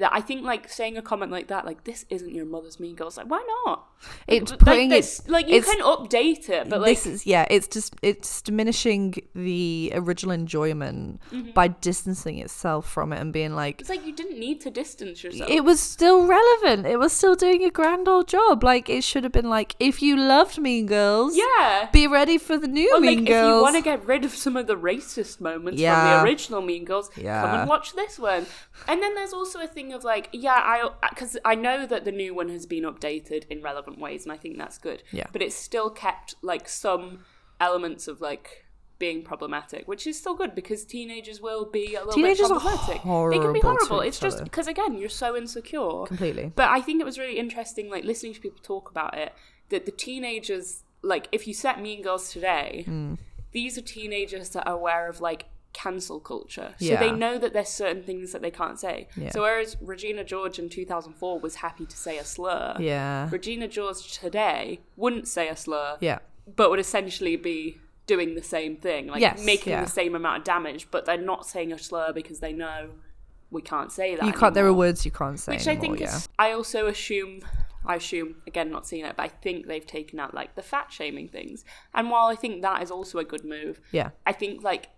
[0.00, 2.94] That I think like saying a comment like that, like this isn't your mother's Mean
[2.96, 3.86] Girls, like why not?
[4.26, 7.44] It's Like, putting this- it like you can update it, but like this is yeah
[7.50, 11.50] it's just it's diminishing the original enjoyment Mm-hmm.
[11.52, 15.22] by distancing itself from it and being like it's like you didn't need to distance
[15.22, 15.50] yourself.
[15.50, 19.22] it was still relevant it was still doing a grand old job like it should
[19.22, 21.88] have been like if you loved mean girls yeah.
[21.92, 24.24] be ready for the new Or, mean like, girls if you want to get rid
[24.24, 27.42] of some of the racist moments from the original Mean Girls, yeah.
[27.42, 28.46] come and watch this one.
[28.88, 32.12] And then there's also a thing of like, yeah, I because I know that the
[32.12, 35.02] new one has been updated in relevant ways, and I think that's good.
[35.12, 35.26] Yeah.
[35.32, 37.20] But it's still kept like some
[37.60, 38.66] elements of like
[38.98, 43.02] being problematic, which is still good because teenagers will be a little Teenagers bit problematic.
[43.02, 44.02] they can be horrible to horrible.
[44.04, 46.04] each It's just because again, you're so insecure.
[46.06, 49.32] completely But I think it was really interesting, like listening to people talk about it,
[49.70, 53.14] that the teenagers, like, if you set Mean Girls today, Hmm.
[53.52, 56.98] these are teenagers that are aware of like cancel culture, so Yeah.
[57.00, 59.08] they know that there's certain things that they can't say.
[59.16, 59.30] Yeah.
[59.30, 64.18] So whereas Regina George in 2004 was happy to say a slur, yeah Regina George
[64.18, 66.18] today wouldn't say a slur, yeah
[66.56, 69.84] but would essentially be doing the same thing, like Yes, making yeah.
[69.84, 72.90] the same amount of damage, but they're not saying a slur because they know
[73.52, 74.24] we can't say that.
[74.26, 76.28] you can't there are words you can't say Which I think is.
[76.38, 77.40] I also assume.
[77.86, 80.92] I assume again, not seeing it, but I think they've taken out like the fat
[80.92, 81.64] shaming things.
[81.94, 84.88] And while I think that is also a good move, yeah I think like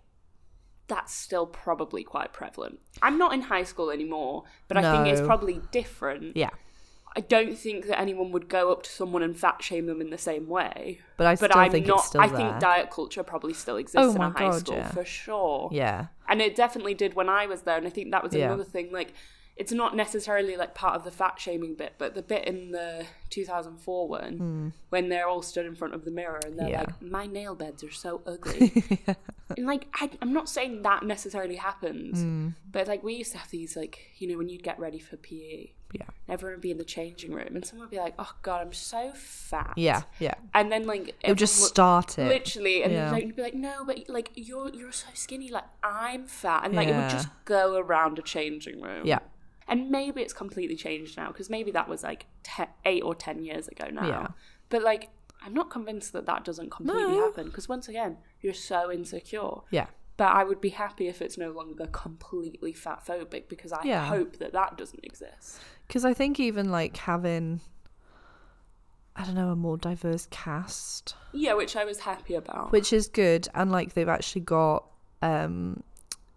[0.94, 2.76] that's still probably quite prevalent.
[3.06, 6.36] I'm not in high school anymore, but I think it's probably different.
[6.36, 6.50] yeah
[7.14, 10.08] I don't think that anyone would go up to someone and fat shame them in
[10.16, 10.98] the same way.
[11.18, 11.98] but i But still I'm think not.
[11.98, 12.36] it's still I there.
[12.38, 14.90] think diet culture probably still exists Oh in a high God, school yeah.
[14.98, 15.68] for sure.
[15.72, 17.76] yeah And it definitely did when I was there.
[17.80, 18.46] And I think that was Yeah.
[18.46, 18.86] another thing.
[18.92, 19.10] Like,
[19.56, 23.04] it's not necessarily like part of the fat shaming bit, but the bit in the
[23.30, 26.68] 2004 one when they're all stood in front of the mirror and they're.
[26.70, 26.80] Yeah.
[26.80, 28.72] like, "My nail beds are so ugly,"
[29.56, 32.48] and like, I, I'm not saying that necessarily happens, Hmm.
[32.70, 35.16] but like we used to have these like, you know, when you'd get ready for
[35.18, 36.06] PE, yeah.
[36.28, 37.54] Everyone would be in the changing room.
[37.54, 40.34] And someone would be like, "Oh God, I'm so fat," yeah yeah.
[40.54, 42.28] And then like it would just would- start it.
[42.28, 42.82] Literally.
[42.82, 43.10] And Yeah.
[43.10, 45.50] like you'd be like no but like you're you're so skinny.
[45.50, 46.64] Like i'm fat.
[46.64, 49.06] And like it would just go around a changing room.
[49.06, 49.18] Yeah.
[49.68, 53.42] And maybe it's completely changed now because maybe that was like te- eight or ten
[53.44, 54.06] years ago now.
[54.06, 54.26] Yeah.
[54.70, 55.08] but like
[55.44, 57.26] i'm not convinced that that doesn't completely No.
[57.26, 59.56] happen because once again you're so insecure.
[59.70, 59.86] Yeah
[60.22, 64.04] but i would be happy if it's no longer completely fat phobic because i Yeah.
[64.04, 65.58] hope that that doesn't exist.
[65.88, 67.60] Because i think even like having
[69.16, 72.70] i don't know a more diverse cast yeah which i was happy about.
[72.70, 74.84] Which is good and like they've actually got
[75.22, 75.82] um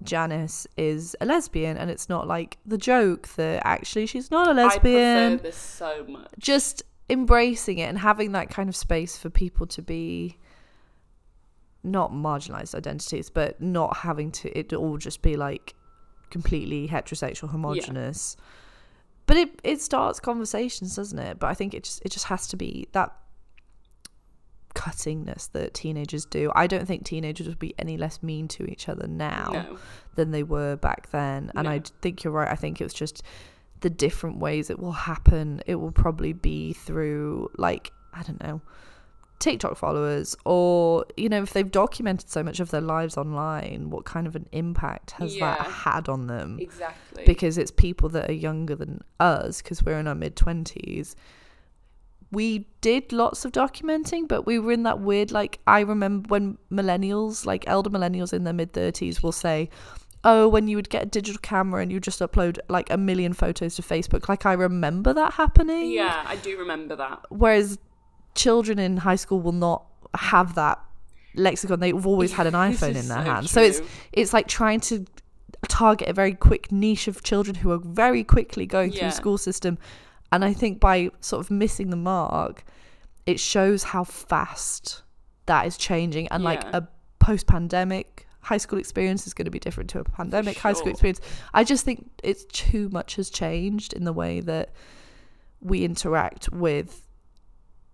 [0.03, 4.53] Janice is a lesbian and it's not like the joke that actually she's not a
[4.53, 6.27] lesbian I prefer this so much.
[6.37, 10.37] Just embracing it and having that kind of space for people to be
[11.85, 15.73] not marginalized identities but not having to it all just be like
[16.29, 18.35] completely heterosexual homogenous.
[19.27, 21.39] But it it starts conversations doesn't it?
[21.39, 23.15] But i think it just it just has to be that
[24.75, 26.51] cuttingness that teenagers do.
[26.53, 29.77] I don't think teenagers would be any less mean to each other now no.
[30.15, 31.51] than they were back then.
[31.55, 32.51] And i think you're right.
[32.51, 33.23] I think it was just
[33.79, 38.61] the different ways it will happen, it will probably be through like I don't know
[39.39, 44.05] TikTok followers or you know if they've documented so much of their lives online what
[44.05, 45.55] kind of an impact has Yeah.
[45.57, 47.23] that had on them Exactly.
[47.25, 51.15] because it's people that are younger than us because we're in our mid 20s
[52.31, 56.57] we did lots of documenting but we were in that weird like i remember when
[56.71, 59.69] millennials like elder millennials in their mid 30s will say
[60.23, 63.31] oh when you would get a digital camera and you just upload like a million
[63.31, 67.19] photos to facebook like i remember that happening yeah, I do remember that.
[67.29, 67.77] whereas
[68.35, 70.79] children in high school will not have that
[71.35, 71.79] lexicon.
[71.79, 73.81] They've always had an iphone in their so hand so it's
[74.13, 75.05] it's like trying to
[75.67, 79.09] target a very quick niche of children who are very quickly going through Yeah.
[79.09, 79.77] the school system.
[80.31, 82.63] And i think by sort of missing the mark
[83.25, 85.01] it shows how fast
[85.47, 86.27] that is changing.
[86.29, 86.87] And like a
[87.19, 91.19] post-pandemic high school experience is going to be different to a pandemic high school experience.
[91.53, 94.69] I just think it's too much has changed in the way that
[95.61, 97.04] we interact with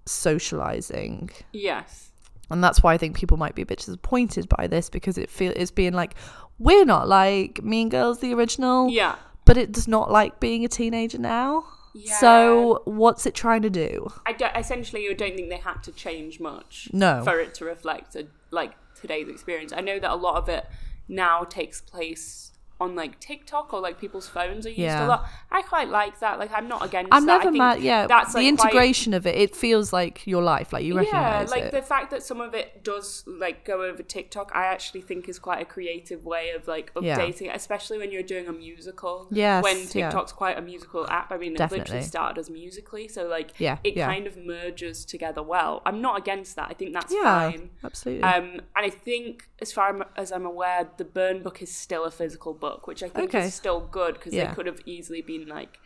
[0.06, 2.12] socializing Yes.
[2.50, 5.30] and that's why I think people might be a bit disappointed by this because it
[5.30, 6.16] feel it's being like
[6.60, 9.16] we're not like Mean Girls the original, Yeah.
[9.46, 11.64] but it does not like being a teenager now.
[11.96, 12.14] Yeah.
[12.20, 14.08] So what's it trying to do?
[14.28, 17.24] I don't, essentially, you don't think they had to change much No.
[17.24, 19.74] for it to reflect a, like today's experience.
[19.74, 20.68] I know that a lot of it
[21.08, 22.51] now takes place
[22.82, 25.06] on like TikTok or like people's phones are used Yeah.
[25.06, 25.26] a lot.
[25.52, 26.40] I quite like that.
[26.40, 27.10] Like I'm not against.
[27.14, 27.32] I'm that.
[27.32, 27.82] I never think mad.
[27.82, 30.98] Yeah, that's the like, quite- integration of it, it feels like your life, like you
[30.98, 31.50] recognize.
[31.50, 31.72] yeah, like it.
[31.72, 35.40] the fact that some of it does like go over TikTok, I actually think is
[35.40, 39.28] quite a creative way of like updating, it, especially when you're doing a musical.
[39.32, 40.10] Yes, when yeah.
[40.10, 41.32] TikTok's quite a musical app.
[41.32, 44.08] I mean, it literally started as Musical.ly, so like Yeah, it yeah.
[44.08, 45.82] kind of merges together well.
[45.86, 46.68] I'm not against that.
[46.70, 47.70] I think that's yeah, fine.
[47.84, 48.24] absolutely.
[48.24, 52.12] Um, and I think, as far as I'm aware, the Burn book is still a
[52.12, 53.46] physical book, which I think Okay.
[53.48, 54.50] is still good because Yeah.
[54.50, 55.80] they could have easily been like,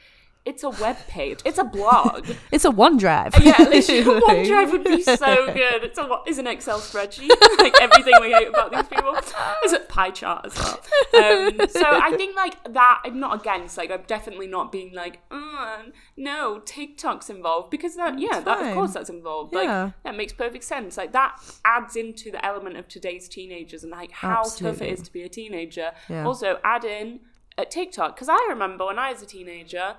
[0.46, 2.30] it's a web page, it's a blog.
[2.52, 3.44] it's a OneDrive.
[3.44, 5.16] yeah, literally, OneDrive would be so
[5.54, 5.84] good.
[5.84, 9.16] It's a is an Excel spreadsheet, like everything we hate about these people.
[9.64, 10.80] It's a pie chart as well.
[11.16, 13.02] Um, so I think like that.
[13.04, 13.78] I'm not against.
[13.78, 15.84] Like I'm definitely not being like, uh,
[16.16, 18.20] no, TikTok's involved because that.
[18.20, 19.54] Yeah, that of course that's involved.
[19.54, 19.84] Yeah.
[19.86, 20.96] Like that makes perfect sense.
[20.98, 25.02] Like that adds into the element of today's teenagers and like how tough it is
[25.04, 25.92] to be a teenager.
[26.08, 26.26] Yeah.
[26.26, 27.22] Also add in
[27.58, 29.96] at TikTok because I remember when I was a teenager.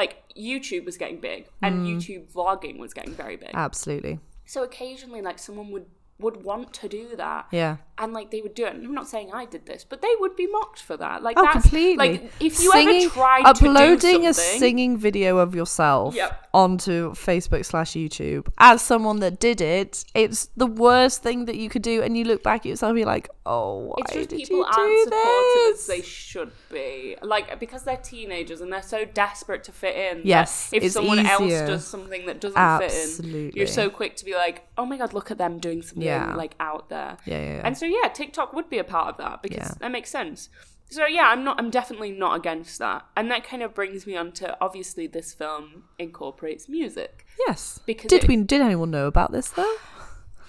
[0.00, 1.86] Like YouTube was getting big, and Mm.
[1.90, 3.50] YouTube vlogging was getting very big.
[3.54, 4.20] Absolutely.
[4.44, 5.86] So occasionally, like someone would
[6.18, 7.76] would want to do that, Yeah.
[7.98, 8.74] and like they would do it.
[8.74, 11.22] And I'm not saying I did this, but they would be mocked for that.
[11.22, 11.96] Like Oh, that's completely.
[11.96, 16.48] like if you Singing- ever tried uploading to do a singing video of yourself Yep.
[16.54, 21.68] onto Facebook slash YouTube as someone that did it, it's the worst thing that you
[21.68, 22.00] could do.
[22.02, 24.74] And you look back at yourself, and you're like, oh, why did people you aren't
[24.76, 25.80] do supportive this?
[25.80, 27.16] as they should be.
[27.22, 30.22] Like because they're teenagers and they're so desperate to fit in.
[30.24, 31.66] Yes, if it's someone else easier.
[31.66, 35.12] does something that doesn't fit in, you're so quick to be like, oh my god,
[35.12, 36.34] look at them doing something Yeah.
[36.34, 37.18] like out there.
[37.26, 37.62] Yeah, yeah, yeah.
[37.64, 39.74] And so yeah, TikTok would be a part of that because Yeah.
[39.80, 40.48] that makes sense.
[40.88, 43.04] So yeah, I'm not I'm definitely not against that.
[43.16, 47.26] And that kind of brings me on to obviously this film incorporates music.
[47.46, 47.80] yes.
[47.86, 48.36] Because did it- we?
[48.36, 49.76] Did anyone know about this though?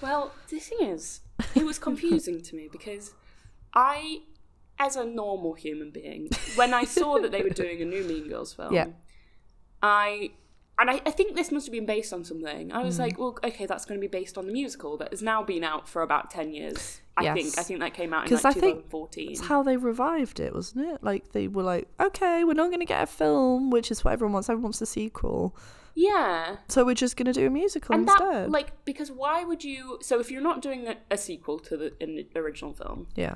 [0.00, 1.22] Well, the thing is,
[1.56, 3.14] it was confusing to me because
[3.74, 4.20] I
[4.78, 8.28] as a normal human being, when I saw that they were doing a new Mean
[8.28, 8.86] Girls film, Yeah.
[9.82, 10.30] I
[10.78, 12.72] and I, I think this must have been based on something.
[12.72, 13.02] I was Hmm.
[13.02, 15.64] like, well, okay, that's going to be based on the musical that has now been
[15.64, 17.00] out for about ten years.
[17.16, 17.58] I think.
[17.58, 19.30] I think that came out in like I think 2014.
[19.32, 21.02] It's how they revived it, wasn't it?
[21.02, 24.12] Like they were like, okay, we're not going to get a film, which is what
[24.12, 24.48] everyone wants.
[24.48, 25.56] Everyone wants a sequel,
[25.96, 26.56] yeah.
[26.68, 28.44] so we're just going to do a musical And instead.
[28.44, 29.98] that, like, because why would you?
[30.00, 33.34] So, if you're not doing a, a sequel to the, in the original film, yeah.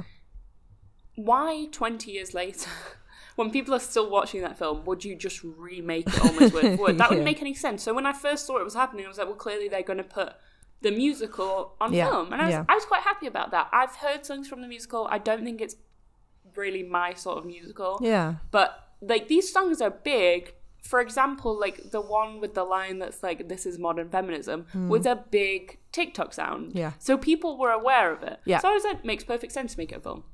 [1.16, 2.70] why 20 years later
[3.36, 6.82] when people are still watching that film would you just remake it almost word for
[6.82, 7.08] word that Yeah.
[7.08, 9.26] wouldn't make any sense so when i first saw it was happening i was like
[9.26, 10.34] well clearly they're going to put
[10.82, 12.64] the musical on Yeah, film and I was, yeah.
[12.68, 15.60] I was quite happy about that i've heard songs from the musical i don't think
[15.60, 15.76] it's
[16.56, 18.34] really my sort of musical Yeah.
[18.50, 23.22] but like these songs are big for example like the one with the line that's
[23.22, 24.88] like this is modern feminism hmm.
[24.88, 26.72] was a big tiktok sound.
[26.74, 26.92] Yeah.
[26.98, 28.58] so people were aware of it Yeah.
[28.58, 30.24] so i was like makes perfect sense to make it a film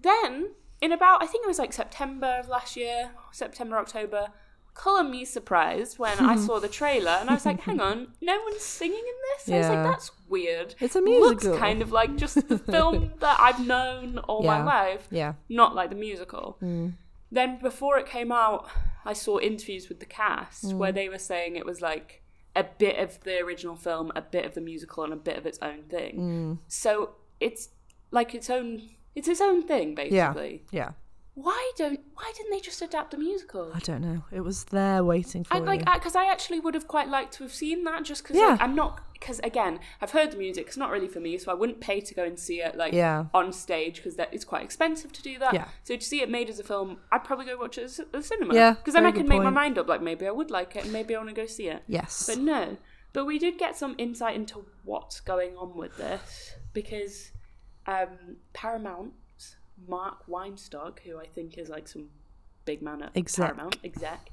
[0.00, 0.50] then
[0.80, 4.28] in about i think it was like september of last year september october
[4.74, 8.40] color me surprised when i saw the trailer and i was like hang on no
[8.44, 9.82] one's singing in this i was Yeah.
[9.82, 11.58] like that's weird It's a looks musical.
[11.58, 15.32] kind of like just the film that i've known all my life Yeah.
[15.48, 16.58] not like the musical.
[16.62, 16.94] Mm.
[17.30, 18.70] Then before it came out,
[19.04, 20.78] I saw interviews with the cast mm.
[20.78, 22.22] where they were saying it was like
[22.56, 25.44] a bit of the original film, a bit of the musical, and a bit of
[25.44, 26.14] its own thing.
[26.18, 26.58] Mm.
[26.68, 27.68] So it's
[28.10, 28.80] like its own.
[29.18, 30.62] It's its own thing, basically.
[30.70, 30.80] Yeah.
[30.80, 30.90] yeah.
[31.34, 33.70] why don't why didn't they just adapt the musical?
[33.74, 34.22] I don't know.
[34.30, 37.42] It was there waiting for I like because I, actually would have quite liked to
[37.42, 38.46] have seen that just because Yeah.
[38.52, 41.50] like, I'm not because again I've heard the music it's not really for me so
[41.50, 43.24] I wouldn't pay to go and see it like Yeah.
[43.34, 45.68] on stage because that it's quite expensive to do that Yeah.
[45.82, 48.22] so to see it made as a film I'd probably go watch it at the
[48.22, 50.76] cinema Yeah, because then I can make my mind up like maybe I would like
[50.76, 52.26] it and maybe I want to go see it yes.
[52.28, 52.76] but no
[53.12, 57.32] but we did get some insight into what's going on with this because
[57.88, 59.56] um, Paramount's
[59.88, 62.10] Marc Weinstock who I think is like some
[62.64, 63.56] big man at Exec.
[63.56, 64.30] Paramount exec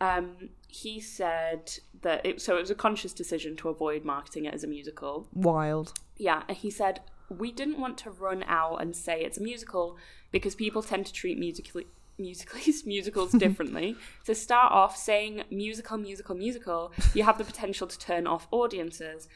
[0.00, 1.72] um, he said
[2.02, 5.26] that it, so it was a conscious decision to avoid marketing it as a musical.
[5.32, 5.92] Wild.
[6.16, 9.96] Yeah, and he said we didn't want to run out and say it's a musical
[10.30, 11.82] because people tend to treat musical
[12.18, 13.96] musicals musicals differently.
[14.24, 19.28] to start off saying musical, musical, musical, you have the potential to turn off audiences.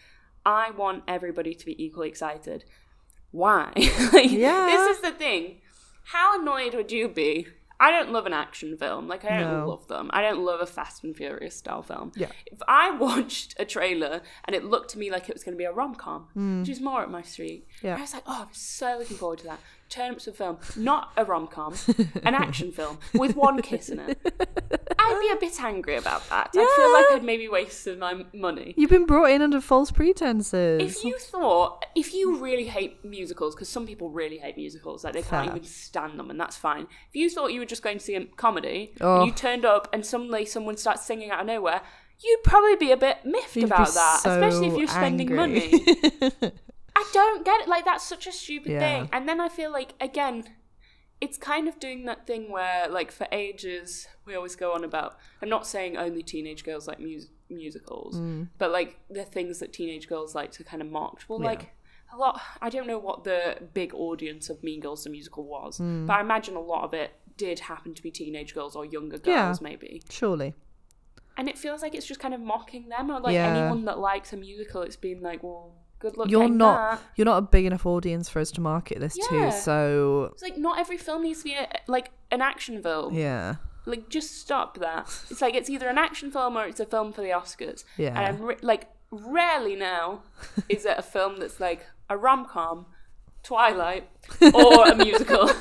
[0.44, 2.64] I want everybody to be equally excited.
[3.32, 3.72] Why?
[4.12, 4.66] like, Yeah.
[4.66, 5.56] This is the thing.
[6.04, 7.48] How annoyed would you be?
[7.80, 9.08] I don't love an action film.
[9.08, 9.68] Like I don't No.
[9.68, 10.08] love them.
[10.12, 12.12] I don't love a Fast and Furious style film.
[12.14, 12.28] Yeah.
[12.46, 15.58] If I watched a trailer and it looked to me like it was going to
[15.58, 16.70] be a rom com, which hmm.
[16.70, 17.66] is more at my street.
[17.82, 17.96] Yeah.
[17.96, 19.58] I was like, oh, I'm so looking forward to that.
[19.88, 21.74] Turn up to a film, not a rom com,
[22.22, 24.18] an action film with one kiss in it.
[25.22, 26.50] Be a bit angry about that.
[26.52, 28.74] I feel like I'd maybe wasted my money.
[28.76, 30.82] You've been brought in under false pretenses.
[30.82, 35.12] If you thought, if you really hate musicals, because some people really hate musicals, like
[35.14, 36.82] they can't even stand them, and that's fine.
[37.10, 39.18] If you thought you were just going to see a comedy, Oh.
[39.20, 41.82] and you turned up and suddenly someone starts singing out of nowhere,
[42.18, 45.70] you'd probably be a bit miffed You'd about that, so especially if you're spending angry.
[45.70, 45.84] money.
[46.96, 47.68] I don't get it.
[47.68, 48.80] Like that's such a stupid Yeah.
[48.80, 49.08] thing.
[49.12, 50.44] And then I feel like again,
[51.20, 55.16] it's kind of doing that thing where like for ages we always go on about.
[55.40, 58.48] I'm not saying only teenage girls like mus- musicals, Mm.
[58.58, 61.22] but like the things that teenage girls like to kind of mock.
[61.28, 61.46] Well, Yeah.
[61.46, 61.70] like
[62.12, 62.40] a lot.
[62.60, 66.06] I don't know what the big audience of Mean Girls the musical was, Mm.
[66.06, 69.18] but I imagine a lot of it did happen to be teenage girls or younger
[69.24, 69.46] Yeah.
[69.46, 70.02] girls, maybe.
[70.10, 70.54] Surely.
[71.38, 73.46] And it feels like it's just kind of mocking them, or like Yeah.
[73.56, 76.28] anyone that likes a musical, it's been like, well, good luck.
[76.28, 77.00] You're not that.
[77.16, 79.46] you're not a big enough audience for us to market this Yeah.
[79.50, 83.14] to, so It's like not every film needs to be a, like an action film.
[83.14, 83.56] yeah.
[83.84, 85.06] Like just stop that.
[85.30, 87.84] It's like it's either an action film or it's a film for the Oscars.
[87.96, 88.08] Yeah.
[88.08, 90.22] And I'm re- like rarely now
[90.68, 92.86] is it a film that's like a rom com,
[93.42, 94.08] Twilight,
[94.54, 95.50] or a musical.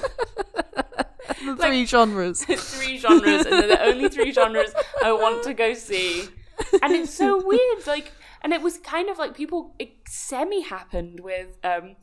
[1.43, 2.43] The three genres.
[2.45, 6.27] three genres, and they're the only three genres I want to go see.
[6.83, 8.11] And it's so weird, like,
[8.43, 9.73] and it was kind of like people.
[9.79, 11.95] It semi happened with um,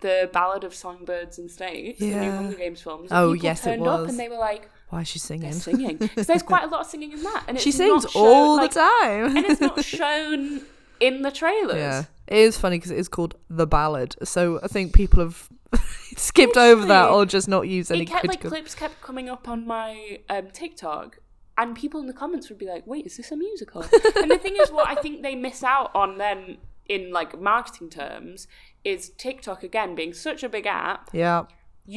[0.00, 3.10] the Ballad of Songbirds and Snakes, the new Hunger Games films.
[3.12, 4.10] Oh, people yes, it turned up was.
[4.10, 5.50] and they were like Why is she singing?
[5.50, 8.10] they're singing because there's quite a lot of singing in that, and it's she sings
[8.10, 9.36] shown- all like, the time.
[9.36, 10.62] and it's not shown
[11.00, 11.76] in the trailers.
[11.76, 14.16] Yeah, it is funny because it is called the ballad.
[14.24, 15.48] So I think people have
[16.16, 19.48] skipped over that or just not used any it kept like clips kept coming up
[19.48, 21.18] on my um, TikTok,
[21.56, 23.82] and people in the comments would be like, "Wait, is this a musical?"
[24.16, 27.88] and the thing is, what I think they miss out on then in like marketing
[27.88, 28.48] terms
[28.82, 31.10] is TikTok again being such a big app.
[31.12, 31.44] yeah,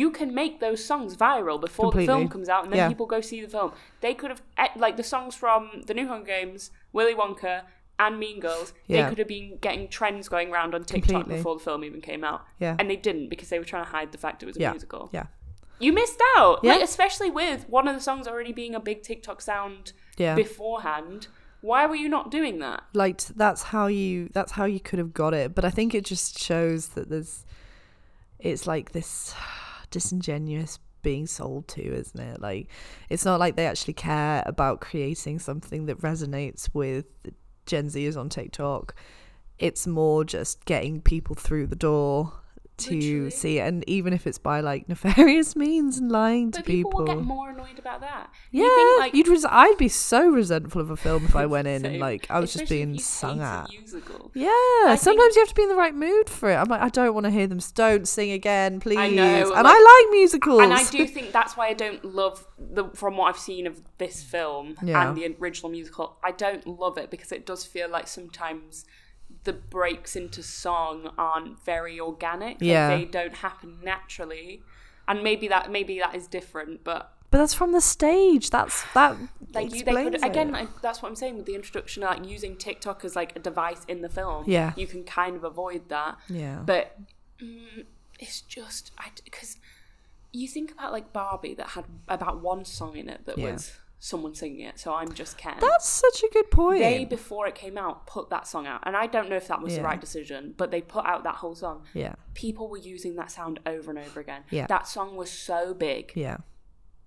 [0.01, 2.87] You can make those songs viral before the film comes out, and then Yeah.
[2.93, 3.71] people go see the film.
[4.01, 7.55] They could have eh, like the songs from the New Hunger Games, Willy Wonka.
[7.99, 9.03] And Mean Girls, Yeah.
[9.03, 11.35] they could have been getting trends going around on TikTok Completely.
[11.37, 13.91] before the film even came out, yeah, and they didn't because they were trying to
[13.97, 14.71] hide the fact it was a Yeah.
[14.71, 15.09] musical.
[15.13, 15.27] yeah,
[15.79, 16.59] You missed out.
[16.63, 16.73] Yeah.
[16.73, 20.33] Like especially with one of the songs already being a big TikTok sound yeah.
[20.33, 21.27] beforehand.
[21.61, 22.81] Why were you not doing that?
[22.95, 26.03] like that's how you that's how you could have got it but i think it
[26.03, 27.45] just shows that there's
[28.39, 29.33] it's like this
[29.93, 32.41] disingenuous being sold to isn't it?
[32.41, 32.67] Like
[33.09, 37.05] it's not like they actually care about creating something that resonates with
[37.65, 38.95] gen zers on tiktok.
[39.59, 42.33] It's more just getting people through the door
[42.75, 43.29] to Literally.
[43.29, 46.91] see it and even if it's by like nefarious means and lying to But people,
[46.91, 48.31] people will get more annoyed about that.
[48.51, 51.45] yeah, You think, like, you'd res- I'd be so resentful of a film if I
[51.45, 53.67] went in and like I was just being sung at.
[54.33, 54.49] Yeah,
[54.87, 56.55] think- sometimes you have to be in the right mood for it.
[56.55, 57.59] I'm like, I don't want to hear them.
[57.75, 58.97] Don't sing again, please.
[58.97, 60.61] I know, and like- I like musicals.
[60.61, 63.81] And I do think that's why I don't love the from what I've seen of
[63.97, 65.07] this film Yeah.
[65.09, 66.17] and the original musical.
[66.23, 68.85] I don't love it because it does feel like sometimes
[69.43, 72.55] the breaks into song aren't very organic.
[72.55, 72.95] Like, Yeah.
[72.95, 74.61] they don't happen naturally.
[75.07, 78.49] And maybe that maybe that is different, but but that's from the stage.
[78.51, 79.17] That's that.
[79.53, 82.55] like you, they could again like, that's what i'm saying with the introduction like using
[82.55, 84.73] tiktok as like a device in the film Yeah.
[84.75, 86.59] you can kind of avoid that Yeah.
[86.65, 86.97] but
[87.39, 87.85] mm,
[88.19, 89.57] it's just i because
[90.31, 93.51] you think about like barbie that had about one song in it that Yeah.
[93.53, 93.73] was
[94.09, 96.79] someone singing it so i'm just ken that's such a good point.
[96.79, 99.61] they before it came out put that song out and i don't know if that
[99.61, 103.15] was the right decision but they put out that whole song yeah, people were using
[103.15, 104.67] that sound over and over again Yeah.
[104.67, 106.37] that song was so big yeah,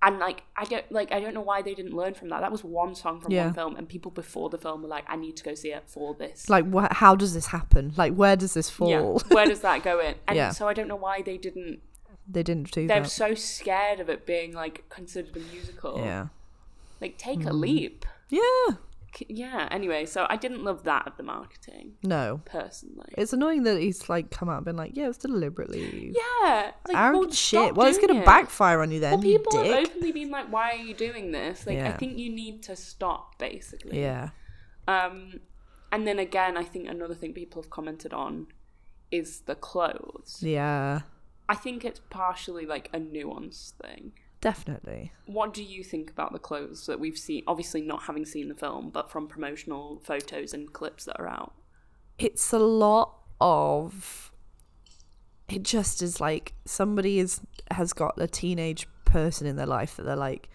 [0.00, 2.40] and like I don't like I don't know why they didn't learn from that.
[2.40, 3.46] That was one song from Yeah.
[3.46, 5.84] one film, and people before the film were like, "I need to go see it
[5.86, 7.92] for this." Like, wh- how does this happen?
[7.96, 8.90] Like, where does this fall?
[8.90, 10.14] yeah, where does that go in?
[10.28, 10.50] And Yeah.
[10.50, 11.80] so I don't know why they didn't.
[12.28, 13.08] they didn't do They're that.
[13.10, 15.98] so scared of it being like considered a musical.
[15.98, 16.26] Yeah.
[17.00, 17.48] Like take Hmm.
[17.48, 18.04] a leap.
[18.28, 18.76] Yeah.
[19.28, 19.66] Yeah.
[19.70, 22.42] Anyway, so I didn't love that of the marketing No.
[22.44, 23.08] personally.
[23.16, 26.72] It's annoying that he's like come out and been like, yeah, it's deliberately yeah.
[26.86, 27.74] Like, arrogant well, shit.
[27.74, 28.26] Well, it's gonna it.
[28.26, 31.66] backfire on you then, Well, people have openly been like, "Why are you doing this?"
[31.66, 34.00] Like, I think you need to stop, basically.
[34.00, 34.30] Yeah.
[34.86, 35.40] Um,
[35.90, 38.48] and then again, I think another thing people have commented on
[39.10, 40.42] is the clothes.
[40.42, 41.00] Yeah.
[41.48, 44.12] I think it's partially like a nuance thing.
[44.40, 45.12] Definitely.
[45.24, 47.42] What do you think about the clothes that we've seen?
[47.46, 51.54] Obviously, not having seen the film, but from promotional photos and clips that are out.
[52.18, 54.32] It's a lot of
[55.48, 60.04] it just is like somebody is has got a teenage person in their life that
[60.04, 60.48] they're like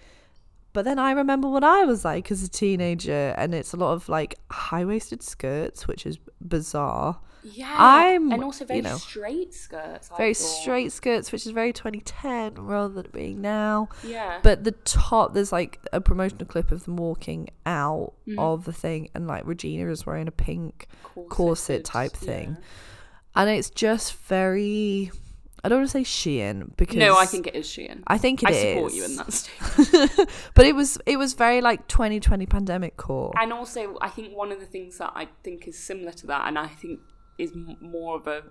[0.74, 3.94] but then I remember what I was like as a teenager and it's a lot
[3.94, 9.54] of like high-waisted skirts which is bizarre Yeah, I'm, and also very you know, straight
[9.54, 10.10] skirts.
[10.12, 10.44] I very thought.
[10.62, 15.34] straight skirts which is very 2010 rather than it being now Yeah, but the top
[15.34, 18.38] there's like a promotional clip of them walking out Mm.
[18.38, 22.28] of the thing and like regina is wearing a pink corseted, corset type yeah.
[22.28, 22.58] thing.
[23.36, 25.12] and it's just very
[25.64, 28.04] i don't want to say shein because No, I think it is Shein.
[28.08, 28.62] i think it I is.
[28.76, 30.30] support you in that statement.
[30.54, 34.52] but it was it was very like 2020 pandemic core And also, I think one
[34.52, 37.00] of the things that I think is similar to that, and I think
[37.42, 38.44] is more of a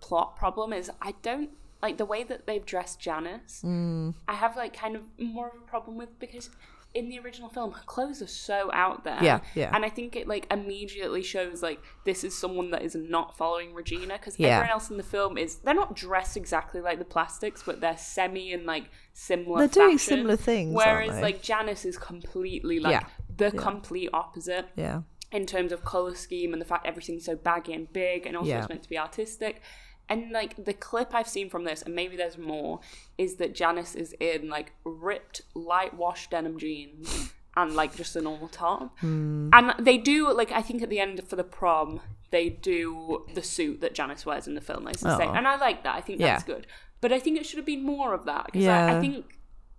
[0.00, 1.50] plot problem, is I don't
[1.82, 3.62] like the way that they've dressed Janice.
[3.64, 4.14] Mm.
[4.26, 6.50] I have like kind of more of a problem with because
[6.94, 9.18] in the original film, her clothes are so out there.
[9.22, 9.70] Yeah, yeah.
[9.74, 13.74] And I think it like immediately shows like this is someone that is not following
[13.74, 14.48] Regina because Yeah.
[14.56, 17.98] everyone else in the film is they're not dressed exactly like the plastics, but they're
[17.98, 19.58] semi and like similar.
[19.58, 23.06] They're doing similar things, aren't Whereas like Janice is completely like Yeah.
[23.36, 25.02] the complete opposite yeah
[25.32, 28.48] in terms of color scheme and the fact everything's so baggy and big and also
[28.50, 28.58] Yeah.
[28.60, 29.60] it's meant to be artistic.
[30.08, 32.78] And like the clip I've seen from this, and maybe there's more,
[33.18, 38.20] is that Janice is in like ripped, light wash denim jeans and like just a
[38.20, 38.96] normal top.
[39.00, 39.48] Hmm.
[39.52, 42.00] And they do like I think at the end for the prom
[42.30, 44.88] they do the suit that Janice wears in the film.
[44.94, 45.32] Same, Oh.
[45.32, 45.94] and I like that.
[45.96, 46.54] I think that's Yeah.
[46.54, 46.66] good.
[47.00, 49.26] But I think it should have been more of that because I, I think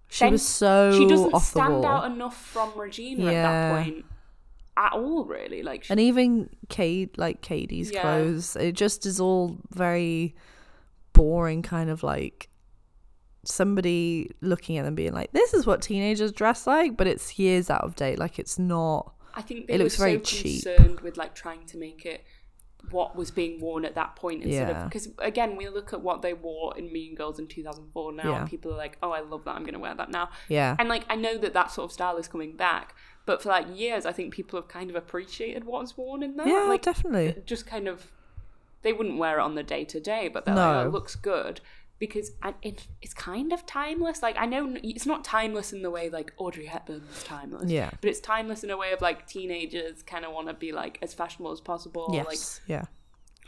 [0.10, 4.06] she was so she doesn't stand out enough from Regina at that point
[4.78, 5.26] at all.
[5.26, 8.02] Really, like she, and even Kate, like Katie's Yeah.
[8.02, 10.36] clothes, it just is all very
[11.14, 12.48] boring, kind of like
[13.44, 17.70] somebody looking at them being like, "This is what teenagers dress like," but it's years
[17.70, 18.20] out of date.
[18.20, 19.14] Like it's not.
[19.34, 20.64] I think they It were looks so very cheap.
[20.64, 22.24] concerned with like trying to make it
[22.92, 24.84] what was being worn at that point instead Yeah.
[24.84, 28.24] of because again we look at what they wore in Mean Girls in 2004 now
[28.32, 28.40] Yeah.
[28.42, 30.88] and people are like oh I love that I'm gonna wear that now Yeah, and
[30.88, 32.96] like I know that that sort of style is coming back
[33.28, 36.36] but for like years I think people have kind of appreciated what was worn in
[36.38, 37.36] that yeah, like definitely.
[37.46, 38.12] just kind of
[38.82, 41.16] they wouldn't wear it on the day to day, but they're like, oh, it looks
[41.16, 41.62] good
[42.00, 42.32] because
[43.02, 44.22] it's kind of timeless.
[44.22, 47.90] Like I know it's not timeless in the way like Audrey Hepburn's timeless, Yeah.
[48.02, 51.00] but it's timeless in a way of like teenagers kind of want to be like
[51.02, 52.06] as fashionable as possible.
[52.10, 52.86] Like Yes, yeah,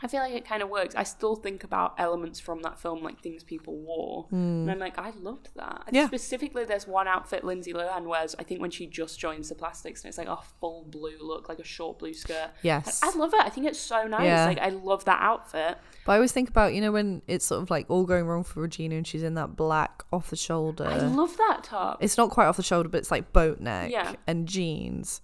[0.02, 0.94] I feel like it kind of works.
[0.94, 4.36] I still think about elements from that film, like things people wore, hmm.
[4.36, 5.84] and I'm like, I loved that.
[5.92, 6.06] Yeah.
[6.06, 8.34] Specifically, there's one outfit Lindsay Lohan wears.
[8.38, 11.48] I think when she just joins the Plastics, and it's like a full blue look,
[11.48, 12.50] like a short blue skirt.
[12.62, 13.00] yes.
[13.02, 13.40] I love it.
[13.40, 14.24] I think it's so nice.
[14.24, 14.46] Yeah.
[14.46, 15.78] Like I love that outfit.
[16.06, 18.44] But I always think about you know when it's sort of like all going wrong
[18.44, 20.84] for Regina and she's in that black off the shoulder.
[20.86, 22.02] I love that top.
[22.02, 24.14] it's not quite off the shoulder, but it's like boat neck Yeah.
[24.26, 25.20] and jeans.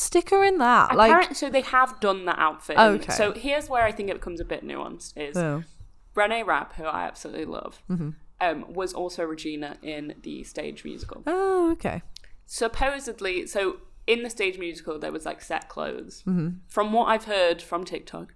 [0.00, 0.96] Stick her in that.
[0.96, 2.78] Like, so they have done that outfit.
[2.78, 3.12] Okay.
[3.12, 5.12] So here's where I think it becomes a bit nuanced.
[5.16, 5.62] Is oh,
[6.14, 8.10] Renee Rapp, who I absolutely love, Mm-hmm.
[8.40, 11.22] um, was also Regina in the stage musical.
[11.26, 12.02] oh, okay.
[12.46, 13.76] Supposedly, so
[14.06, 16.22] in the stage musical, there was like set clothes.
[16.26, 16.48] Mm-hmm.
[16.68, 18.34] From what I've heard from TikTok,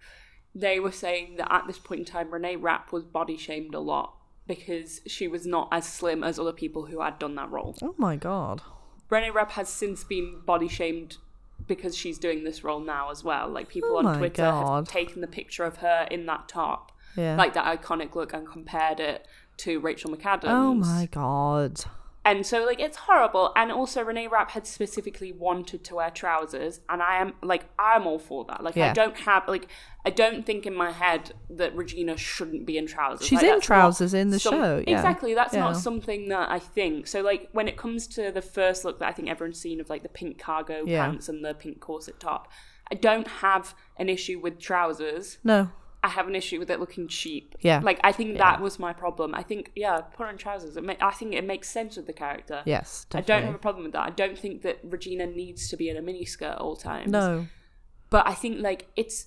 [0.54, 3.80] they were saying that at this point in time, Renee Rapp was body shamed a
[3.80, 4.14] lot
[4.46, 7.74] because she was not as slim as other people who had done that role.
[7.82, 8.62] Oh my god.
[9.10, 11.16] Renee Rapp has since been body shamed
[11.66, 13.48] because she's doing this role now as well.
[13.48, 14.86] Like people Oh on Twitter God.
[14.86, 17.36] have taken the picture of her in that top, Yeah.
[17.36, 19.26] like that iconic look, and compared it
[19.58, 20.44] to Rachel McAdams.
[20.48, 21.84] oh my god.
[22.26, 23.52] And so like it's horrible.
[23.54, 28.06] And also Renee Rapp had specifically wanted to wear trousers, and I am like I'm
[28.06, 28.64] all for that.
[28.64, 29.68] Like I don't have like
[30.06, 33.26] I don't think in my head that Regina shouldn't be in trousers.
[33.26, 34.96] She's Like, in trousers in the some- show, yeah.
[34.96, 35.34] Exactly.
[35.34, 37.06] That's not something that I think.
[37.06, 39.90] So like when it comes to the first look that I think everyone's seen of
[39.90, 41.04] like the pink cargo Yeah.
[41.06, 42.50] pants and the pink corset top,
[42.90, 45.38] I don't have an issue with trousers.
[45.44, 45.70] No.
[46.04, 47.54] I have an issue with it looking cheap.
[47.60, 47.80] Yeah.
[47.82, 48.38] Like I think Yeah.
[48.44, 49.34] that was my problem.
[49.34, 50.76] I think yeah, put on trousers.
[50.76, 52.62] It ma- I think it makes sense with the character.
[52.66, 54.06] Yes, I don't have a problem with that.
[54.06, 57.10] I don't think that Regina needs to be in a miniskirt all times.
[57.10, 57.46] No.
[58.10, 59.26] But I think like it's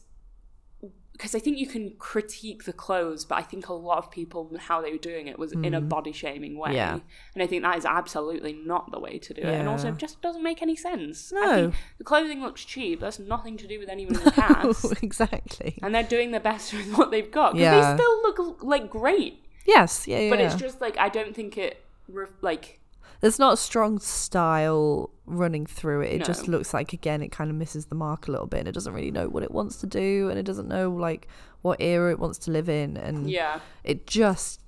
[1.18, 4.52] because I think you can critique the clothes, but I think a lot of people
[4.60, 6.70] how they were doing it was in a body shaming way.
[6.70, 6.76] Mm.
[6.76, 7.00] Yeah.
[7.34, 9.48] And I think that is absolutely not the way to do it.
[9.48, 11.34] And also it just doesn't make any sense.
[11.36, 11.56] I No.
[11.72, 13.00] think the clothing looks cheap.
[13.00, 14.94] That's nothing to do with anyone in the cast.
[15.04, 15.80] exactly.
[15.82, 17.54] and they're doing their best with what they've got.
[17.54, 17.92] Because Yeah.
[17.96, 19.44] they still look like great.
[19.66, 20.30] Yes, yeah, yeah.
[20.30, 22.80] But it's just like I don't think it re- like
[23.22, 26.14] There's not a strong style running through it.
[26.22, 28.68] It just looks like again it kind of misses the mark a little bit and
[28.68, 31.28] it doesn't really know what it wants to do and it doesn't know like
[31.62, 33.60] what era it wants to live in and yeah.
[33.84, 34.62] it just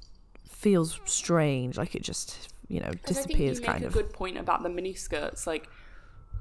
[0.47, 3.87] feels strange like it just you know 'Cause I think disappears you make kind a
[3.87, 5.47] of good point about the mini skirts.
[5.47, 5.69] Like,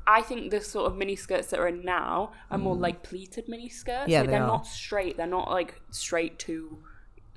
[0.06, 3.48] I think the sort of mini skirts that are in now are more like pleated
[3.48, 4.08] mini skirts.
[4.08, 4.08] Mm.
[4.08, 4.46] Yeah, like, they they're are.
[4.46, 5.16] not straight.
[5.16, 6.78] They're not like straight to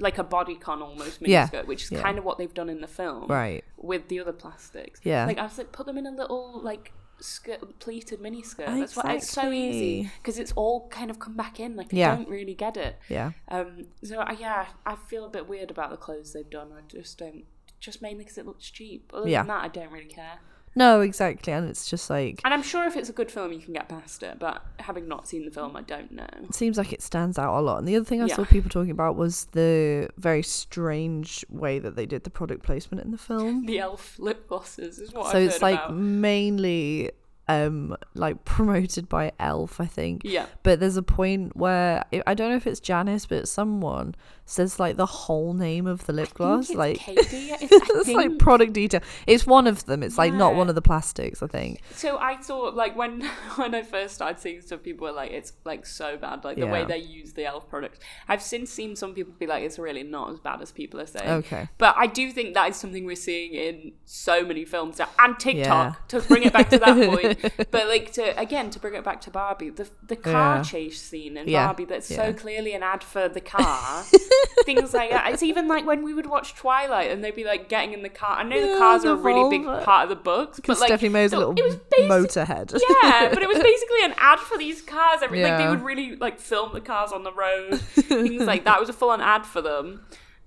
[0.02, 2.02] like a bodycon almost mini Yeah, which is yeah.
[2.02, 5.00] kind of what they've done in the film right with the other plastics.
[5.04, 5.26] Yeah.
[5.26, 8.66] like I was like, put them in a little like skirt, pleated mini skirt.
[8.68, 11.76] That's why it's so easy because it's all kind of come back in.
[11.76, 12.16] Like I Yeah.
[12.16, 12.98] don't really get it.
[13.10, 16.70] yeah Um, so I yeah, I feel a bit weird about the clothes they've done.
[16.76, 17.46] I just don't,
[17.80, 19.12] just mainly because it looks cheap.
[19.14, 19.42] Other Yeah.
[19.42, 20.40] than that, I don't really care.
[20.76, 23.60] No exactly and it's just like And I'm sure if it's a good film, you
[23.60, 24.40] can get past it.
[24.40, 26.28] But having not seen the film, I don't know.
[26.44, 28.36] it seems like it stands out a lot and the other thing i Yeah.
[28.36, 33.04] saw people talking about was the very strange way that they did the product placement
[33.04, 35.96] in the film The elf lip glosses is what so I've it's like about.
[35.96, 37.12] mainly
[37.60, 42.50] um like promoted by elf i think Yeah, but there's a point where I- don't
[42.52, 46.70] know if it's janice but someone says like the whole name of the lip gloss
[46.72, 47.52] like it's Katie.
[47.62, 50.82] It's, it's like product detail it's one of them it's like not one of the
[50.82, 53.22] plastics i think So I thought like when
[53.56, 56.68] when I first started seeing stuff, people were like, "It's like so bad." Like the
[56.68, 58.00] way they use the elf products.
[58.28, 61.06] I've since seen some people be like, "It's really not as bad as people are
[61.16, 61.64] saying." Okay.
[61.78, 65.38] But I do think that is something we're seeing in so many films now, and
[65.40, 66.20] TikTok Yeah.
[66.20, 67.41] to bring it back to that point.
[67.72, 70.64] But like to again to bring it back to Barbie, the the car Yeah.
[70.64, 71.68] chase scene in Yeah.
[71.68, 72.18] Barbie that's Yeah.
[72.28, 74.04] so clearly an ad for the car.
[74.66, 75.32] Things like that.
[75.34, 78.10] It's even like when we would watch Twilight and they'd be like getting in the
[78.10, 78.38] car.
[78.38, 80.88] I know the cars are a really big part of the books, but because like
[80.90, 82.72] Stephenie Meyer's a little basic- motorhead
[83.04, 85.22] yeah, but it was basically an ad for these cars.
[85.24, 88.78] Every, Like they would really like film the cars on the road, things like that.
[88.78, 90.02] It was a full-on ad for them,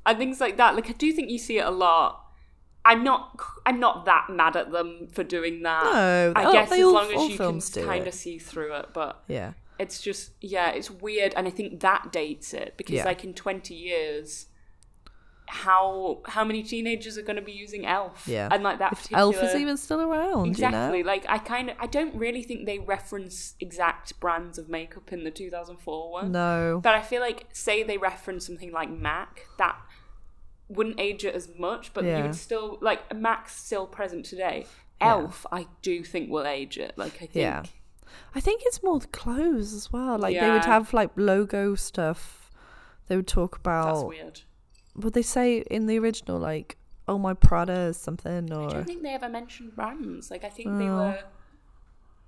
[0.06, 0.74] and things like that.
[0.76, 2.23] Like I do think you see it a lot.
[2.84, 3.38] I'm not.
[3.66, 5.84] I'm not that mad at them for doing that.
[5.84, 9.22] No, I guess as all- long as you can kind of see through it, but
[9.28, 13.04] yeah it's just yeah, it's weird, and I think that dates it because Yeah.
[13.04, 14.46] like in 20 years.
[15.46, 18.26] How how many teenagers are going to be using Elf?
[18.26, 20.98] yeah and like that if particular elf is even still around Exactly.
[20.98, 24.70] you know Like I kind of I don't really think they reference exact brands of
[24.70, 26.32] makeup in the 2004 one.
[26.32, 29.76] no But I feel like say they reference something like Mac that
[30.68, 34.66] wouldn't age it as much, but you would still like Max still present today.
[35.00, 35.10] Yeah.
[35.10, 36.94] Elf, I do think will age it.
[36.96, 37.62] Like I think Yeah.
[38.34, 40.18] I think it's more the clothes as well.
[40.18, 42.50] Like they would have like logo stuff.
[43.08, 44.08] They would talk that's about.
[44.08, 44.40] weird.
[44.96, 48.84] Would they say in the original like, "Oh my Prada" is something Or I don't
[48.86, 50.30] think they ever mentioned brands.
[50.30, 50.96] Like I think they Oh.
[50.96, 51.18] were.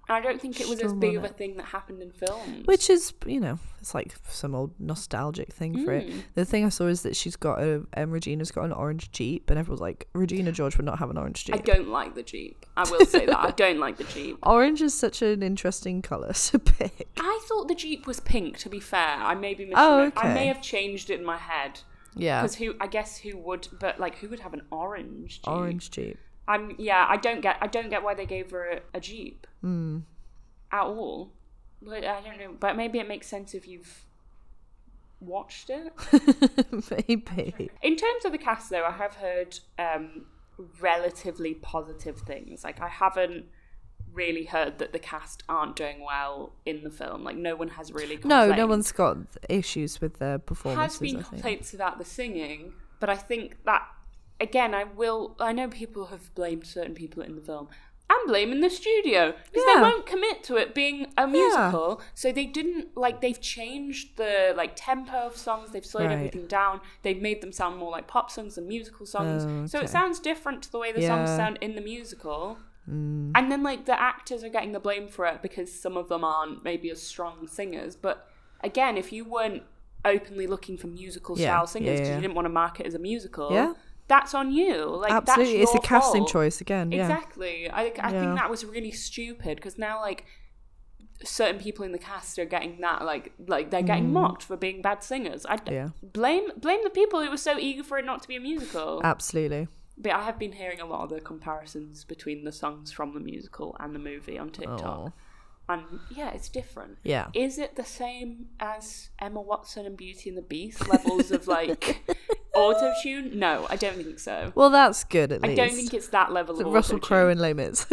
[0.09, 2.67] I don't think it was as big of a thing that happened in films.
[2.67, 6.09] Which is, you know, it's like some old nostalgic thing for it.
[6.09, 6.23] Mm.
[6.35, 9.51] The thing I saw is that she's got a, um, Regina's got an orange Jeep,
[9.51, 11.57] and everyone's like, Regina George would not have an orange jeep.
[11.57, 12.65] I don't like the Jeep.
[12.77, 14.39] I will say that I don't like the Jeep.
[14.43, 17.09] Orange is such an interesting colour to pick.
[17.19, 18.59] I thought the Jeep was pink.
[18.59, 19.71] To be fair, I may be.
[19.75, 21.81] Oh, misremem- I may have changed it in my head
[22.15, 22.75] Yeah, because who?
[22.81, 23.69] I guess who would?
[23.81, 25.49] But like, who would have an orange Jeep?
[25.49, 26.19] orange Jeep.
[26.49, 26.75] I'm.
[26.79, 27.57] Yeah, I don't get.
[27.61, 29.99] I don't get why they gave her a, a Jeep Hmm.
[30.73, 31.33] at all.
[31.83, 32.55] But I don't know.
[32.59, 34.05] But maybe it makes sense if you've
[35.21, 35.93] watched it.
[37.37, 37.71] Maybe.
[37.83, 40.27] In terms of the cast, though, I have heard um,
[40.81, 42.65] relatively positive things.
[42.65, 43.47] Like I haven't
[44.13, 47.23] really heard that the cast aren't doing well in the film.
[47.25, 48.17] Like no one has really.
[48.17, 48.57] No, Complained.
[48.57, 49.19] no one's got
[49.49, 53.87] issues with their has been complaints about the singing, but I think that
[54.41, 55.37] again, I will.
[55.41, 57.69] I know people have blamed certain people in the film.
[58.09, 62.01] I'm blaming the studio because they won't commit to it being a musical.
[62.15, 65.73] So they didn't like they've changed the like tempo of songs.
[65.73, 66.13] They've slowed Right.
[66.15, 66.81] everything down.
[67.03, 69.45] They've made them sound more like pop songs than musical songs.
[69.45, 72.59] Oh, So it sounds different to the way the songs sound in the musical.
[72.89, 73.33] Mm.
[73.35, 76.23] And then like the actors are getting the blame for it because some of them
[76.23, 77.97] aren't maybe as strong singers.
[77.97, 78.29] But
[78.63, 79.65] again, if you weren't
[80.05, 82.15] openly looking for musical Yeah, style singers yeah, because yeah.
[82.15, 83.73] you didn't want to mark it as a musical, Yeah.
[84.09, 84.85] That's on you.
[84.87, 86.31] Like Absolutely, it's a casting fault.
[86.33, 86.93] choice again.
[86.93, 87.69] Yeah, Exactly.
[87.71, 88.21] I I Yeah.
[88.21, 90.25] think that was really stupid because now like
[91.25, 94.83] certain people in the cast are getting that like like they're getting mocked for being
[94.83, 95.47] bad singers.
[95.47, 95.73] I Mm.
[95.73, 95.89] Yeah.
[96.03, 99.01] blame blame the people who were so eager for it not to be a musical.
[99.05, 99.69] Absolutely.
[99.99, 103.21] but I have been hearing a lot of the comparisons between the songs from the
[103.21, 104.83] musical and the movie on TikTok.
[105.09, 105.13] Oh.
[105.69, 105.83] And
[106.15, 106.99] yeah, it's different.
[107.03, 107.27] Yeah.
[107.35, 112.07] Is it the same as Emma Watson and Beauty and the Beast levels of like
[112.55, 113.37] auto tune?
[113.39, 114.53] No, I don't think so.
[114.55, 115.61] Well, that's good at I least.
[115.61, 117.01] I don't think it's that level of Russell.
[117.01, 117.85] Crowe and Les Mis.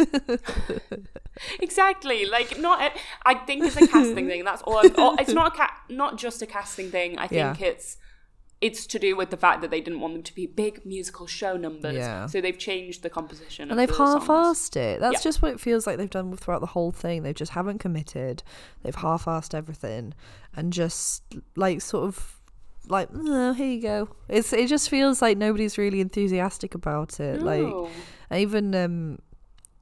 [1.60, 2.26] Exactly.
[2.26, 2.92] Like not.
[3.26, 4.44] I think it's a casting thing.
[4.44, 4.78] That's all.
[4.78, 7.18] I'm, all it's not a ca- not just a casting thing.
[7.18, 7.66] I think Yeah.
[7.66, 7.96] it's
[8.60, 11.26] it's to do with the fact that they didn't want them to be big musical
[11.26, 11.94] show numbers.
[11.96, 12.26] Yeah.
[12.26, 13.70] So they've changed the composition.
[13.70, 15.00] and they've the half-assed it.
[15.00, 15.22] That's Yeah.
[15.22, 17.22] just what it feels like they've done throughout the whole thing.
[17.22, 18.42] They just haven't committed.
[18.82, 20.14] They've half-assed everything,
[20.56, 21.22] and just
[21.56, 22.40] like sort of
[22.88, 24.08] like, "Uh, here you go.
[24.28, 27.42] It's it just feels like nobody's really enthusiastic about it.
[27.42, 27.66] Like
[28.32, 29.18] even um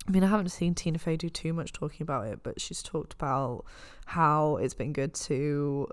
[0.08, 2.82] I mean I haven't seen Tina Fey do too much talking about it, but she's
[2.82, 3.64] talked about
[4.06, 5.88] how it's been good to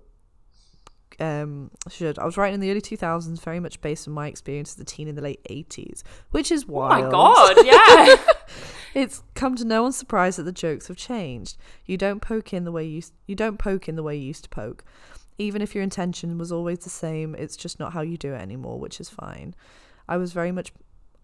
[1.20, 4.74] um should I was writing in the early 2000s very much based on my experience
[4.76, 7.06] as a teen in the late 80s which is Oh wild.
[7.06, 7.58] my god!
[7.66, 8.16] Yeah.
[8.96, 11.58] It's come to no one's surprise that the jokes have changed.
[11.86, 14.44] You don't poke in the way you you don't poke in the way you used
[14.46, 14.84] to poke.
[15.38, 18.42] Even if your intention was always the same, it's just not how you do it
[18.42, 19.54] anymore, which is fine.
[20.08, 20.74] I was very much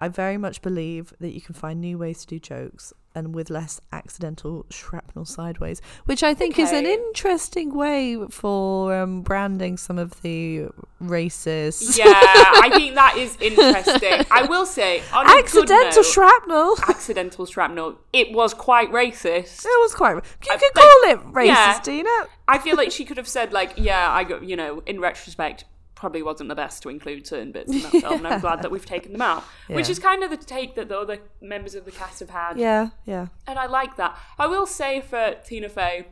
[0.01, 3.49] I very much believe that you can find new ways to do jokes and with
[3.49, 9.97] less accidental shrapnel sideways, which I think is an interesting way for um, branding some
[9.97, 10.67] of the
[11.01, 11.97] racists.
[11.97, 14.25] yeah, I think that is interesting.
[14.29, 16.75] I will say, on a good Accidental note, shrapnel.
[16.89, 17.97] accidental shrapnel.
[18.11, 19.63] It was quite racist.
[19.65, 20.15] It was quite.
[20.15, 20.21] You
[20.51, 21.79] I could think- call it racist, yeah.
[21.83, 22.09] Tina.
[22.49, 25.63] I feel like she could have said like, yeah, I got you know, in retrospect,
[25.95, 28.71] probably wasn't the best to include certain bits in that film, and I'm glad that
[28.71, 29.43] we've taken them out.
[29.67, 32.57] Which is kind of the take that the other members of the cast have had,
[32.57, 33.27] Yeah, yeah.
[33.47, 34.17] and I like that.
[34.37, 36.07] I will say for Tina Fey,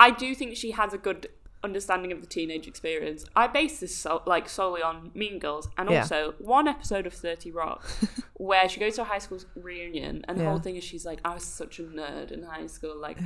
[0.00, 1.28] I do think she has a good
[1.64, 3.24] understanding of the teenage experience.
[3.34, 6.00] I base this so, like solely on Mean Girls, and Yeah.
[6.02, 7.84] also one episode of Thirty Rock,
[8.34, 10.50] where she goes to a high school reunion, and the Yeah.
[10.50, 12.96] whole thing is she's like, "I was such a nerd in high school.
[12.96, 13.18] Like,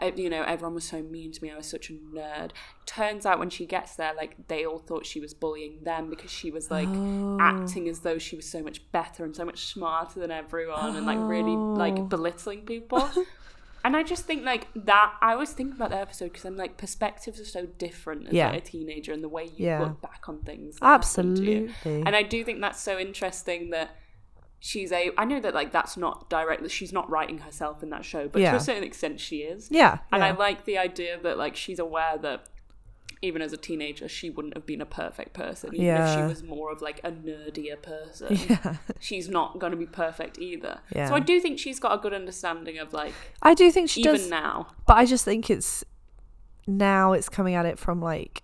[0.00, 1.50] I, you know, everyone was so mean to me.
[1.50, 2.50] I was such a nerd."
[2.86, 6.30] Turns out when she gets there, like they all thought she was bullying them because
[6.30, 7.38] she was like Oh.
[7.40, 11.06] acting as though she was so much better and so much smarter than everyone, and
[11.06, 11.74] like really Oh.
[11.84, 13.08] like belittling people.
[13.84, 15.12] And I just think like that.
[15.20, 18.50] I always think about that episode because I'm like perspectives are so different as Yeah.
[18.50, 19.80] like, a teenager and the way you Yeah.
[19.82, 20.78] look back on things.
[20.78, 21.68] that happen to you.
[21.68, 22.02] Absolutely.
[22.06, 23.90] And I do think that's so interesting that
[24.58, 25.10] she's a.
[25.18, 26.70] I know that like that's not directly.
[26.70, 29.68] She's not writing herself in that show, but to a certain extent she is.
[29.70, 32.48] yeah, And I like the idea that like she's aware that
[33.24, 35.74] even as a teenager she wouldn't have been a perfect person.
[35.74, 38.36] Even if she was more of like a nerdier person.
[38.48, 38.76] yeah.
[39.00, 40.80] She's not gonna be perfect either.
[40.94, 41.08] Yeah.
[41.08, 44.00] So I do think she's got a good understanding of like I do think she
[44.00, 44.68] even does, now.
[44.86, 45.84] but I just think it's
[46.66, 48.42] now it's coming at it from like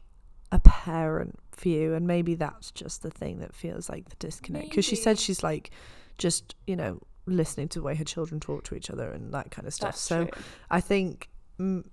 [0.51, 4.71] a parent view, and maybe that's just the thing that feels like the disconnect.
[4.71, 5.71] Because she said she's like
[6.19, 9.51] just you know listening to the way her children talk to each other and that
[9.51, 9.93] kind of stuff.
[9.93, 10.43] That's so true.
[10.71, 11.29] I think.
[11.59, 11.85] Mm,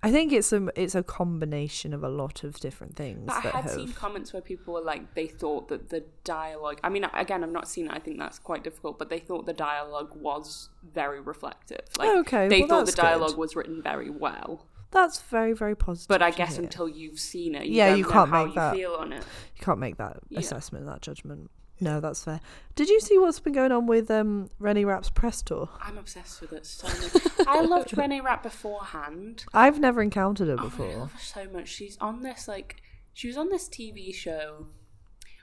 [0.00, 3.40] I think it's a it's a combination of a lot of different things But I
[3.48, 6.78] had have seen comments where people were like, they thought that the dialogue.
[6.84, 7.92] I mean, again, I've not seen it.
[7.92, 8.98] I think that's quite difficult.
[8.98, 11.80] But they thought the dialogue was very reflective.
[11.98, 13.02] Like, oh, Okay, they well, thought the that's good.
[13.02, 14.66] dialogue was written very well.
[14.92, 16.08] that's very very positive.
[16.08, 18.60] But I guess until you've seen it, you Yeah, you know can't how make you
[18.60, 18.74] that.
[18.76, 19.24] feel on it.
[19.56, 20.38] you can't make that Yeah.
[20.38, 21.50] assessment, that judgment.
[21.80, 22.40] No, that's fair.
[22.74, 25.68] Did you see what's been going on with um, Renee Rapp's press tour?
[25.80, 27.46] I'm obsessed with it so much.
[27.46, 29.44] I loved Renee Rapp beforehand.
[29.54, 30.96] I've never encountered her Oh, I before.
[30.96, 31.68] love her so much.
[31.68, 34.66] She's on this like she was on this TV show,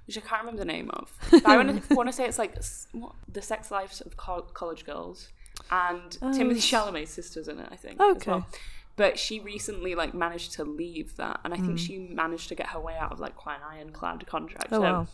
[0.07, 1.11] which I can't remember the name of.
[1.31, 1.57] But I
[1.91, 2.55] want to say it's like
[2.91, 5.29] what, the sex lives of col- college girls,
[5.71, 7.69] and Timothée Chalamet's sister's in it.
[7.71, 7.95] I think.
[7.95, 8.11] as Oh.
[8.11, 8.31] Okay.
[8.31, 8.47] well.
[8.97, 12.67] But she recently like managed to leave that, and I think she managed to get
[12.67, 14.69] her way out of like quite an ironclad contract.
[14.69, 14.75] Hmm.
[14.75, 15.07] Oh, so wow.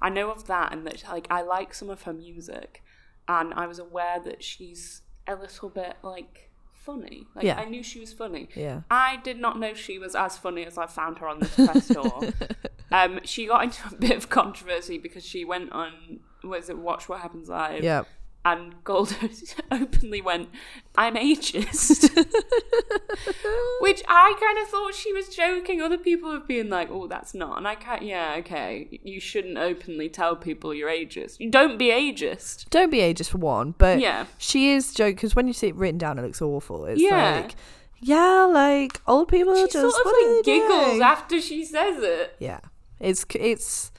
[0.00, 2.82] I know of that, and that like I like some of her music,
[3.26, 7.26] and I was aware that she's a little bit like funny.
[7.34, 7.58] Like Yeah.
[7.60, 8.48] I knew she was funny.
[8.54, 8.82] Yeah.
[8.90, 11.88] I did not know she was as funny as I found her on this press
[11.88, 12.32] tour.
[12.90, 17.08] um, she got into a bit of controversy because she went on, was it Watch
[17.08, 17.84] What Happens Live?
[17.84, 18.04] Yeah.
[18.50, 20.48] And Goldo openly went,
[20.96, 22.08] I'm ageist.
[23.80, 25.80] Which I kind of thought she was joking.
[25.82, 27.58] Other people have been like, oh, that's not.
[27.58, 29.00] And I can't, yeah, okay.
[29.02, 31.40] You shouldn't openly tell people you're ageist.
[31.40, 32.70] You don't be ageist.
[32.70, 34.26] Don't be ageist for one, but Yeah.
[34.38, 36.86] she is joke because when you see it written down, it looks awful.
[36.86, 37.40] It's Yeah.
[37.42, 37.54] like,
[38.00, 41.02] yeah, like old people She just sort of like giggles doing?
[41.02, 42.36] after she says it.
[42.38, 42.60] Yeah,
[43.00, 43.90] it's it's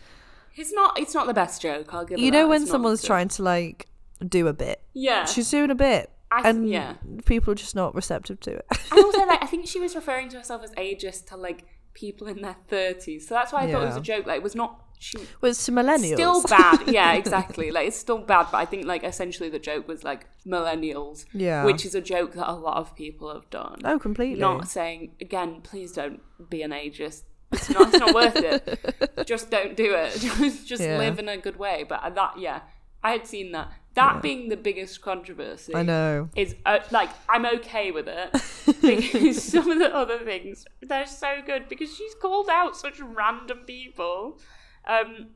[0.55, 0.97] It's not.
[0.99, 1.93] It's not the best joke.
[1.93, 2.17] I'll give.
[2.19, 2.47] you know that.
[2.49, 3.87] when someone's trying to like
[4.27, 4.81] do a bit.
[4.93, 5.25] Yeah.
[5.25, 6.09] She's doing a bit.
[6.31, 6.93] I th- and yeah.
[7.25, 8.65] people are just not receptive to it.
[8.91, 12.27] And also, like, I think she was referring to herself as ageist to like people
[12.27, 13.27] in their thirties.
[13.27, 14.27] So that's why I thought it was a joke.
[14.27, 14.85] Like, it was not.
[15.01, 16.13] She it's to millennials.
[16.13, 16.87] still bad.
[16.87, 17.71] Yeah, exactly.
[17.71, 18.47] Like, it's still bad.
[18.51, 21.25] But I think like essentially the joke was like millennials.
[21.33, 21.63] Yeah.
[21.63, 23.81] Which is a joke that a lot of people have done.
[23.85, 24.39] oh, completely.
[24.39, 25.61] Not saying again.
[25.61, 27.23] Please don't be an ageist.
[27.51, 27.87] It's not.
[27.89, 29.23] It's not worth it.
[29.25, 30.13] Just don't do it.
[30.19, 30.97] Just, just Yeah.
[30.99, 31.85] live in a good way.
[31.87, 32.61] But that, yeah,
[33.03, 33.71] I had seen that.
[33.95, 36.29] That being the biggest controversy I know.
[36.35, 38.31] is uh, like I'm okay with it.
[38.81, 43.59] because some of the other things they're so good because she's called out such random
[43.65, 44.39] people.
[44.87, 45.29] Um,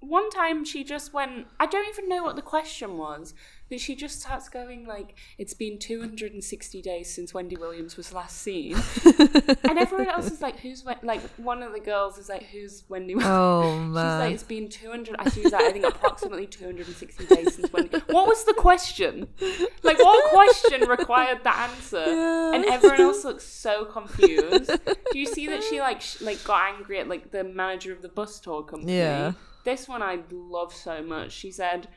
[0.00, 1.46] one time she just went.
[1.58, 3.34] I don't even know what the question was,
[3.68, 8.38] but she just starts going like, "It's been 260 days since Wendy Williams was last
[8.38, 12.84] seen," and everyone else is like, "Who's like?" One of the girls is like, "Who's
[12.88, 13.32] Wendy?" Williams?
[13.32, 17.72] Oh She's like, it's been 200, I think, like, I think approximately 260 days since
[17.72, 17.88] when.
[18.08, 19.28] What was the question?
[19.82, 22.04] Like, what question required that answer?
[22.04, 22.54] Yeah.
[22.54, 24.70] And everyone else looks so confused.
[25.12, 28.02] Do you see that she, like, sh- like got angry at, like, the manager of
[28.02, 28.96] the bus tour company?
[28.96, 29.32] Yeah.
[29.64, 31.32] This one I love so much.
[31.32, 31.88] She said,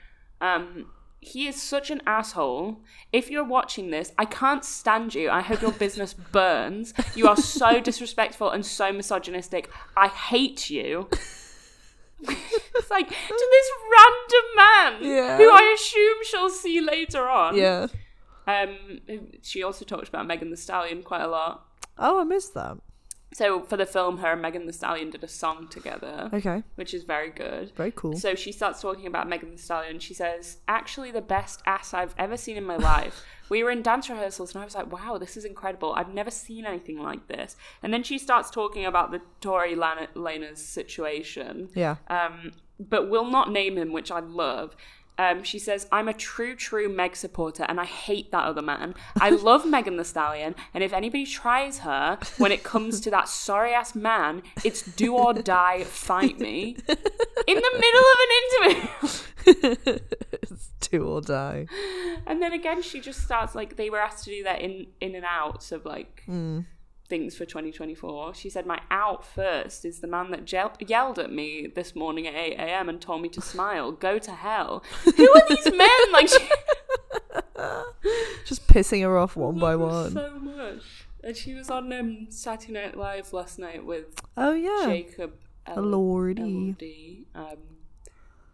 [0.41, 0.88] um,
[1.24, 2.80] he is such an asshole.
[3.13, 5.30] If you're watching this, I can't stand you.
[5.30, 6.93] I hope your business burns.
[7.15, 9.69] You are so disrespectful and so misogynistic.
[9.95, 11.07] I hate you.
[12.22, 13.15] it's like to
[13.51, 15.38] this random man Yeah.
[15.38, 17.55] who I assume she'll see later on.
[17.55, 17.88] yeah.
[18.47, 18.99] Um,
[19.43, 21.65] she also talked about Megan Thee Stallion quite a lot.
[21.97, 22.78] Oh, I missed that.
[23.34, 26.63] So for the film, her and Megan Thee Stallion did a song together, Okay.
[26.75, 27.71] which is very good.
[27.77, 28.17] Very cool.
[28.17, 29.99] So she starts talking about Megan Thee Stallion.
[29.99, 33.82] She says, "Actually, the best ass I've ever seen in my life." we were in
[33.82, 35.93] dance rehearsals, and I was like, "Wow, this is incredible!
[35.93, 40.09] I've never seen anything like this." And then she starts talking about the Tory Lana-
[40.13, 41.95] Lanez situation, yeah.
[42.09, 44.75] um, but will not name him, which I love.
[45.18, 48.95] Um, she says, I'm a true, true Meg supporter and I hate that other man.
[49.20, 53.30] I love Megan Thee Stallion, and if anybody tries her when it comes to that
[53.30, 56.76] sorry ass man, it's do or die, fight me.
[57.47, 59.99] In the middle of an interview.
[60.34, 61.68] it's do or die.
[62.26, 65.16] And then again, she just starts like they were asked to do their in, in
[65.16, 66.24] and outs of like
[67.12, 68.34] things for 2024.
[68.36, 72.26] She said, My out first is the man that gel- yelled at me this morning
[72.26, 72.88] at 8 a.m.
[72.89, 73.91] and told me to smile.
[74.07, 74.82] Go to hell.
[75.18, 76.12] Who are these men?
[76.14, 76.39] Like, she
[78.45, 80.14] Just pissing her off one by one.
[80.14, 80.84] so much.
[81.24, 84.05] And she was on um, Saturday Night Live last night with
[84.38, 84.86] oh yeah.
[84.88, 85.34] Jacob
[85.68, 86.39] El- Elordi.
[86.78, 87.24] Elordi.
[87.36, 87.57] Um,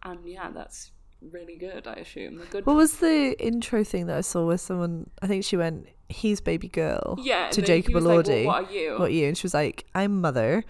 [0.02, 0.90] and yeah, that's
[1.22, 2.38] really good, I assume.
[2.38, 5.56] The good What was the intro thing that I saw where someone I think she
[5.56, 8.44] went, He's baby girl yeah, to Jacob was like, Elordi.
[8.46, 8.92] "Well, what are you?
[8.92, 9.28] What are you?
[9.28, 10.64] And she was like, I'm mother.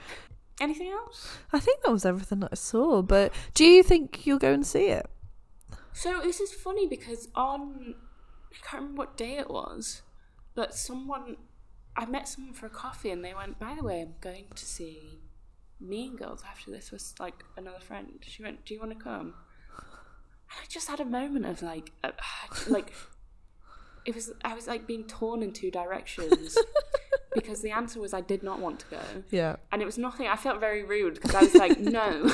[0.61, 1.39] Anything else?
[1.53, 3.03] I think that was everything that I saw.
[3.03, 5.09] But do you think you'll go and see it?
[5.93, 7.95] So this is funny because on
[8.53, 10.03] I can't remember what day it was,
[10.55, 11.37] but someone
[11.97, 14.65] I met someone for a coffee and they went, by the way, I'm going to
[14.65, 15.19] see
[15.81, 18.21] Mean Girls after this was like another friend.
[18.23, 19.35] She went, Do you want to come?
[20.51, 22.13] And I just had a moment of like uh,
[22.69, 22.93] like
[24.07, 26.57] it was I was like being torn in two directions
[27.35, 29.01] because the answer was I did not want to go.
[29.31, 29.57] Yeah.
[29.73, 30.27] And it was nothing.
[30.27, 32.25] I felt very rude because I was like, no.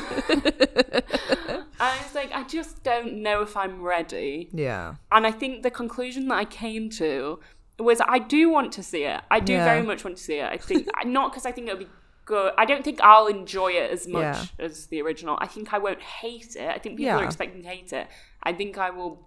[1.81, 4.49] I was like, I just don't know if I'm ready.
[4.53, 4.95] Yeah.
[5.11, 7.41] And I think the conclusion that I came to
[7.79, 9.21] was I do want to see it.
[9.31, 9.65] I do Yeah.
[9.65, 10.45] very much want to see it.
[10.51, 11.89] I think, not because I think it'll be
[12.25, 12.53] good.
[12.57, 14.23] I don't think I'll enjoy it as much
[14.59, 14.65] Yeah.
[14.65, 15.37] as the original.
[15.41, 16.69] I think I won't hate it.
[16.69, 18.07] I think people are expecting to hate it.
[18.43, 19.27] I think I will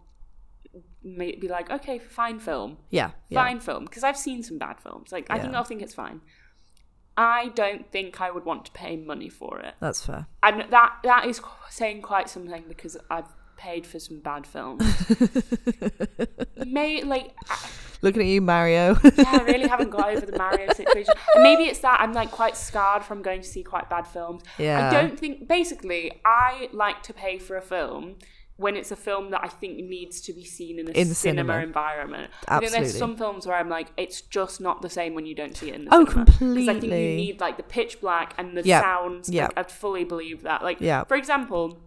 [1.03, 3.11] be like, okay, fine film Yeah.
[3.29, 3.43] Yeah.
[3.43, 5.11] fine film because I've seen some bad films.
[5.11, 6.21] Like I think I'll think it's fine.
[7.19, 10.27] I don't think I would want to pay money for it, That's fair.
[10.43, 13.25] and that that is saying quite something because I've
[13.57, 14.83] paid for some bad films.
[16.65, 17.33] May like
[18.03, 18.95] Looking at you, Mario.
[19.03, 21.15] yeah, I really haven't got over the Mario situation.
[21.33, 24.43] And maybe it's that I'm like quite scarred from going to see quite bad films.
[24.59, 24.87] Yeah.
[24.87, 28.17] I don't think basically I like to pay for a film
[28.57, 31.15] when it's a film that I think needs to be seen in a In the
[31.15, 31.63] cinema, cinema.
[31.63, 32.31] environment.
[32.47, 35.35] I think there's some films where I'm like, it's just not the same when you
[35.35, 36.25] don't see it in the Oh, cinema.
[36.25, 38.81] Because I think you need like the pitch black and the Yep.
[38.83, 39.29] sounds.
[39.29, 39.53] Yep.
[39.55, 40.63] Like, I fully believe that.
[40.63, 41.07] Like, Yep.
[41.07, 41.79] for example,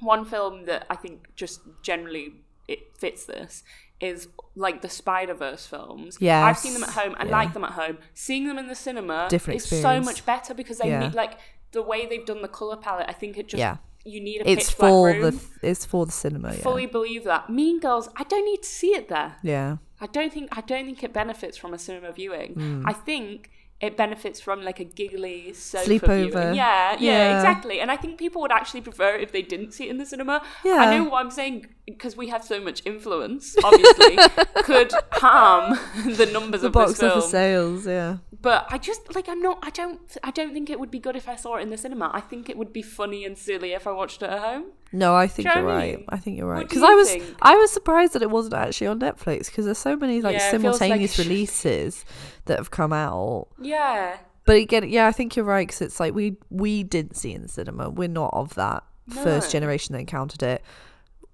[0.00, 2.34] one film that I think just generally
[2.68, 3.64] it fits this
[4.00, 6.18] is like the Spider Verse films.
[6.20, 7.14] Yeah, I've seen them at home.
[7.18, 7.32] I Yeah.
[7.32, 7.98] like them at home.
[8.14, 11.00] Seeing them in the cinema Different is so much better because they Yeah.
[11.00, 11.38] need like
[11.72, 13.06] the way they've done the color palette.
[13.08, 13.78] I think it just Yeah.
[14.04, 15.20] You need a it's pitch black for room.
[15.22, 16.54] the it's for the cinema.
[16.54, 16.62] Yeah.
[16.62, 17.48] Fully believe that.
[17.50, 18.08] Mean Girls.
[18.16, 19.36] I don't need to see it there.
[19.42, 19.78] Yeah.
[20.00, 22.54] I don't think I don't think it benefits from a cinema viewing.
[22.54, 22.82] Hmm.
[22.86, 23.50] I think
[23.80, 26.16] it benefits from like a giggly sofa Sleepover.
[26.30, 26.54] viewing.
[26.54, 27.36] Yeah, yeah, Yeah.
[27.36, 27.80] exactly.
[27.80, 30.06] And I think people would actually prefer it if they didn't see it in the
[30.06, 30.42] cinema.
[30.64, 30.74] Yeah.
[30.76, 33.56] I know what I'm saying because we have so much influence.
[33.62, 34.16] Obviously,
[34.64, 37.12] could harm the numbers The of box this film.
[37.18, 38.18] office sales, yeah.
[38.40, 39.58] But I just like I'm not.
[39.62, 40.00] I don't.
[40.22, 42.10] I don't think it would be good if I saw it in the cinema.
[42.14, 44.64] I think it would be funny and silly if I watched it at home.
[44.94, 46.04] No, I think you're know what I right.
[46.08, 47.36] I think you're right because you I was think?
[47.42, 50.50] I was surprised that it wasn't actually on Netflix because there's so many like Yeah,
[50.50, 52.04] it like simultaneous releases
[52.44, 53.48] that have come out.
[53.60, 54.18] Yeah.
[54.44, 57.36] But again, yeah, I think you're right because it's like we we didn't see it
[57.36, 57.90] in the cinema.
[57.90, 60.62] We're not of that first generation that encountered it.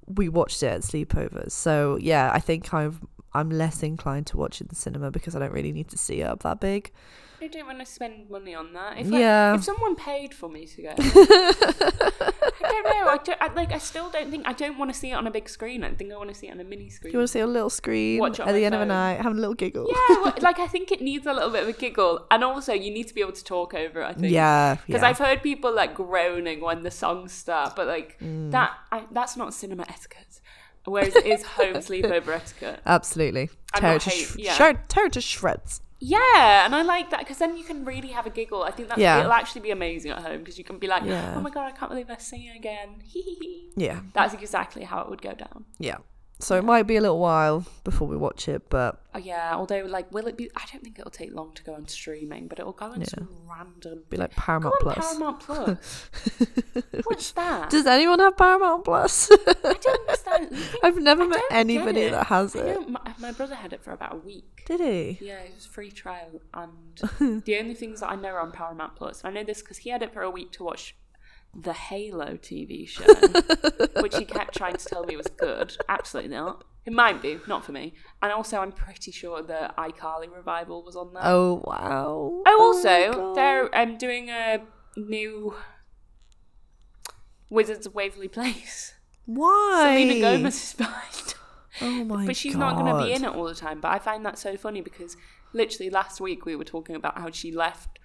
[0.06, 4.60] We watched it at sleepovers, so yeah, I think I'm I'm less inclined to watch
[4.60, 6.92] it in the cinema because I don't really need to see it up that big.
[7.42, 8.98] I don't want to spend money on that.
[8.98, 9.54] If, like, Yeah.
[9.54, 13.08] if someone paid for me to go, I don't know.
[13.10, 13.72] I, don't, I like.
[13.72, 14.46] I still don't think.
[14.46, 15.82] I don't want to see it on a big screen.
[15.84, 17.12] I think I want to see it on a mini screen.
[17.12, 19.38] You want to see a little screen Watch at the end of a night, having
[19.38, 19.86] a little giggle.
[19.88, 22.72] yeah, well, like I think it needs a little bit of a giggle, and also
[22.72, 24.00] you need to be able to talk over.
[24.02, 24.32] it, I think.
[24.32, 25.08] yeah, Because yeah.
[25.08, 28.50] I've heard people like groaning when the songs start, but like Mm.
[28.50, 30.40] that, I, that's not cinema etiquette.
[30.84, 32.80] Whereas it is home sleepover etiquette.
[32.86, 33.50] Absolutely.
[33.74, 34.72] Tear to, sh- yeah.
[34.88, 35.80] tear to shreds.
[36.00, 38.62] Yeah, and I like that because then you can really have a giggle.
[38.62, 39.20] I think that Yeah.
[39.20, 41.34] it'll actually be amazing at home because you can be like, oh Yeah.
[41.36, 43.02] "Oh my god, I can't believe they're singing again."
[43.76, 45.64] Yeah, That's exactly how it would go down.
[45.78, 45.98] yeah.
[46.42, 49.84] So it might be a little while before we watch it, but Oh, yeah, although
[49.86, 50.50] like, will it be?
[50.56, 53.28] I don't think it'll take long to go on streaming, but it'll go on some
[53.50, 54.04] random.
[54.08, 54.96] be like Paramount Plus.
[54.98, 56.10] Paramount Plus.
[57.04, 57.70] What's that?
[57.70, 59.30] Does anyone have Paramount Plus?
[59.32, 60.56] I don't understand.
[60.84, 62.88] I've never I met anybody that has it.
[62.88, 64.62] my, my brother had it for about a week.
[64.66, 65.18] Did he?
[65.26, 68.94] Yeah, it was free trial, and the only things that I know are on Paramount
[68.94, 69.24] Plus.
[69.24, 70.94] I know this because he had it for a week to watch
[71.54, 73.04] the Halo TV show,
[74.02, 75.76] which he kept trying to tell me was good.
[75.88, 76.64] Absolutely not.
[76.86, 77.94] It might be, not for me.
[78.22, 81.22] And also, I'm pretty sure the iCarly revival was on there.
[81.24, 82.42] Oh wow.
[82.46, 83.36] Oh, also, God.
[83.36, 84.62] they're um, doing a
[84.96, 85.54] new
[87.50, 88.94] Wizards of Waverly Place.
[89.26, 89.96] why?
[89.98, 91.34] Selena Gomez is behind.
[91.82, 92.26] Oh my god.
[92.26, 93.80] but she's not going to be in it all the time.
[93.80, 95.16] But I find that so funny because
[95.54, 97.98] literally last week we were talking about how she left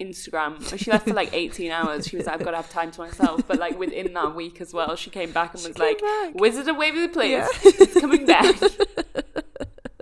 [0.00, 0.78] Instagram.
[0.78, 2.06] She left for like 18 hours.
[2.08, 3.46] She was like, I've got to have time to myself.
[3.46, 6.34] But like within that week as well, she came back and was like, back.
[6.34, 7.48] Wizard of Waverly Place, Yeah.
[7.64, 8.56] it's coming back.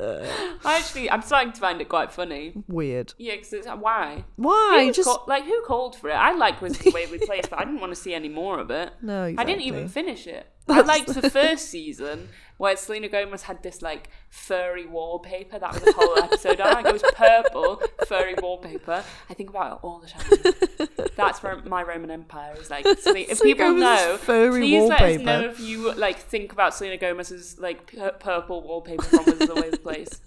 [0.00, 2.52] I actually, I'm starting to find it quite funny.
[2.68, 3.14] Weird.
[3.18, 4.24] Yeah, because it's like, why?
[4.36, 4.84] Why?
[4.86, 6.14] Who Just ca- like who called for it?
[6.14, 8.70] I like Wizard of Waverly Place, but I didn't want to see any more of
[8.70, 8.92] it.
[9.02, 9.24] no.
[9.36, 10.46] I didn't even finish it.
[10.68, 12.28] I liked the first season
[12.58, 15.58] where Selena Gomez had this like furry wallpaper.
[15.58, 16.60] That was a whole episode.
[16.60, 19.02] I like it was purple furry wallpaper.
[19.30, 21.08] I think about it all the time.
[21.16, 22.84] That's where my Roman Empire is like.
[22.98, 26.52] Sele- if Selena people Gomez's know, furry please let us know if you like think
[26.52, 30.20] about Selena Gomez's like pu- purple wallpaper from Wizards of Waverly Place.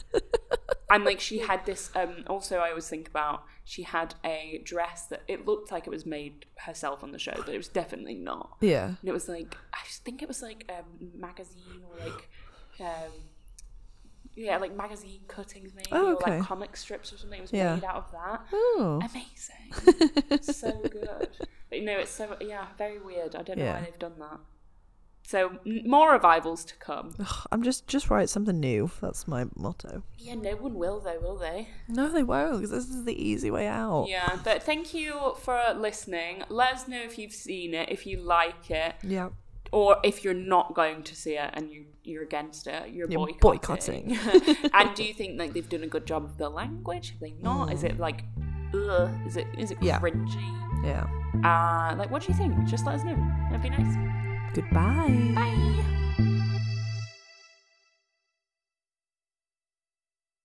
[0.91, 1.89] And like she had this.
[1.95, 5.89] Um, also, I always think about she had a dress that it looked like it
[5.89, 8.57] was made herself on the show, but it was definitely not.
[8.59, 8.85] Yeah.
[8.87, 12.29] And it was like I think it was like um, magazine or like
[12.81, 13.11] um,
[14.35, 17.39] yeah, like magazine cuttings maybe Oh, or like comic strips or something.
[17.39, 17.75] It was Yeah.
[17.75, 18.41] made out of that.
[18.53, 18.99] Oh.
[19.01, 21.29] Amazing, so good.
[21.69, 23.35] But you know, it's so yeah, very weird.
[23.35, 23.75] I don't know Yeah.
[23.79, 24.39] why they've done that.
[25.23, 27.15] So more revivals to come.
[27.19, 28.91] Ugh, I'm just just write something new.
[29.01, 30.03] That's my motto.
[30.17, 31.69] Yeah, no one will though, will they?
[31.87, 32.57] No, they won't.
[32.61, 34.07] Because this is the easy way out.
[34.09, 36.43] Yeah, but thank you for listening.
[36.49, 38.95] Let us know if you've seen it, if you like it.
[39.03, 39.29] Yeah.
[39.71, 43.29] or if you're not going to see it and you you're against it, you're, You're
[43.39, 44.17] boycotting.
[44.73, 47.11] and do you think like they've done a good job of the language?
[47.11, 47.71] Have they not?
[47.71, 48.23] Is it like,
[48.73, 49.09] ugh?
[49.27, 49.99] Is it is it Yeah.
[49.99, 50.83] cringy?
[50.83, 51.05] Yeah.
[51.45, 52.53] Uh, like what do you think?
[52.65, 53.15] Just let us know.
[53.49, 53.95] That'd be nice.
[54.53, 55.31] Goodbye.
[55.35, 56.00] Bye.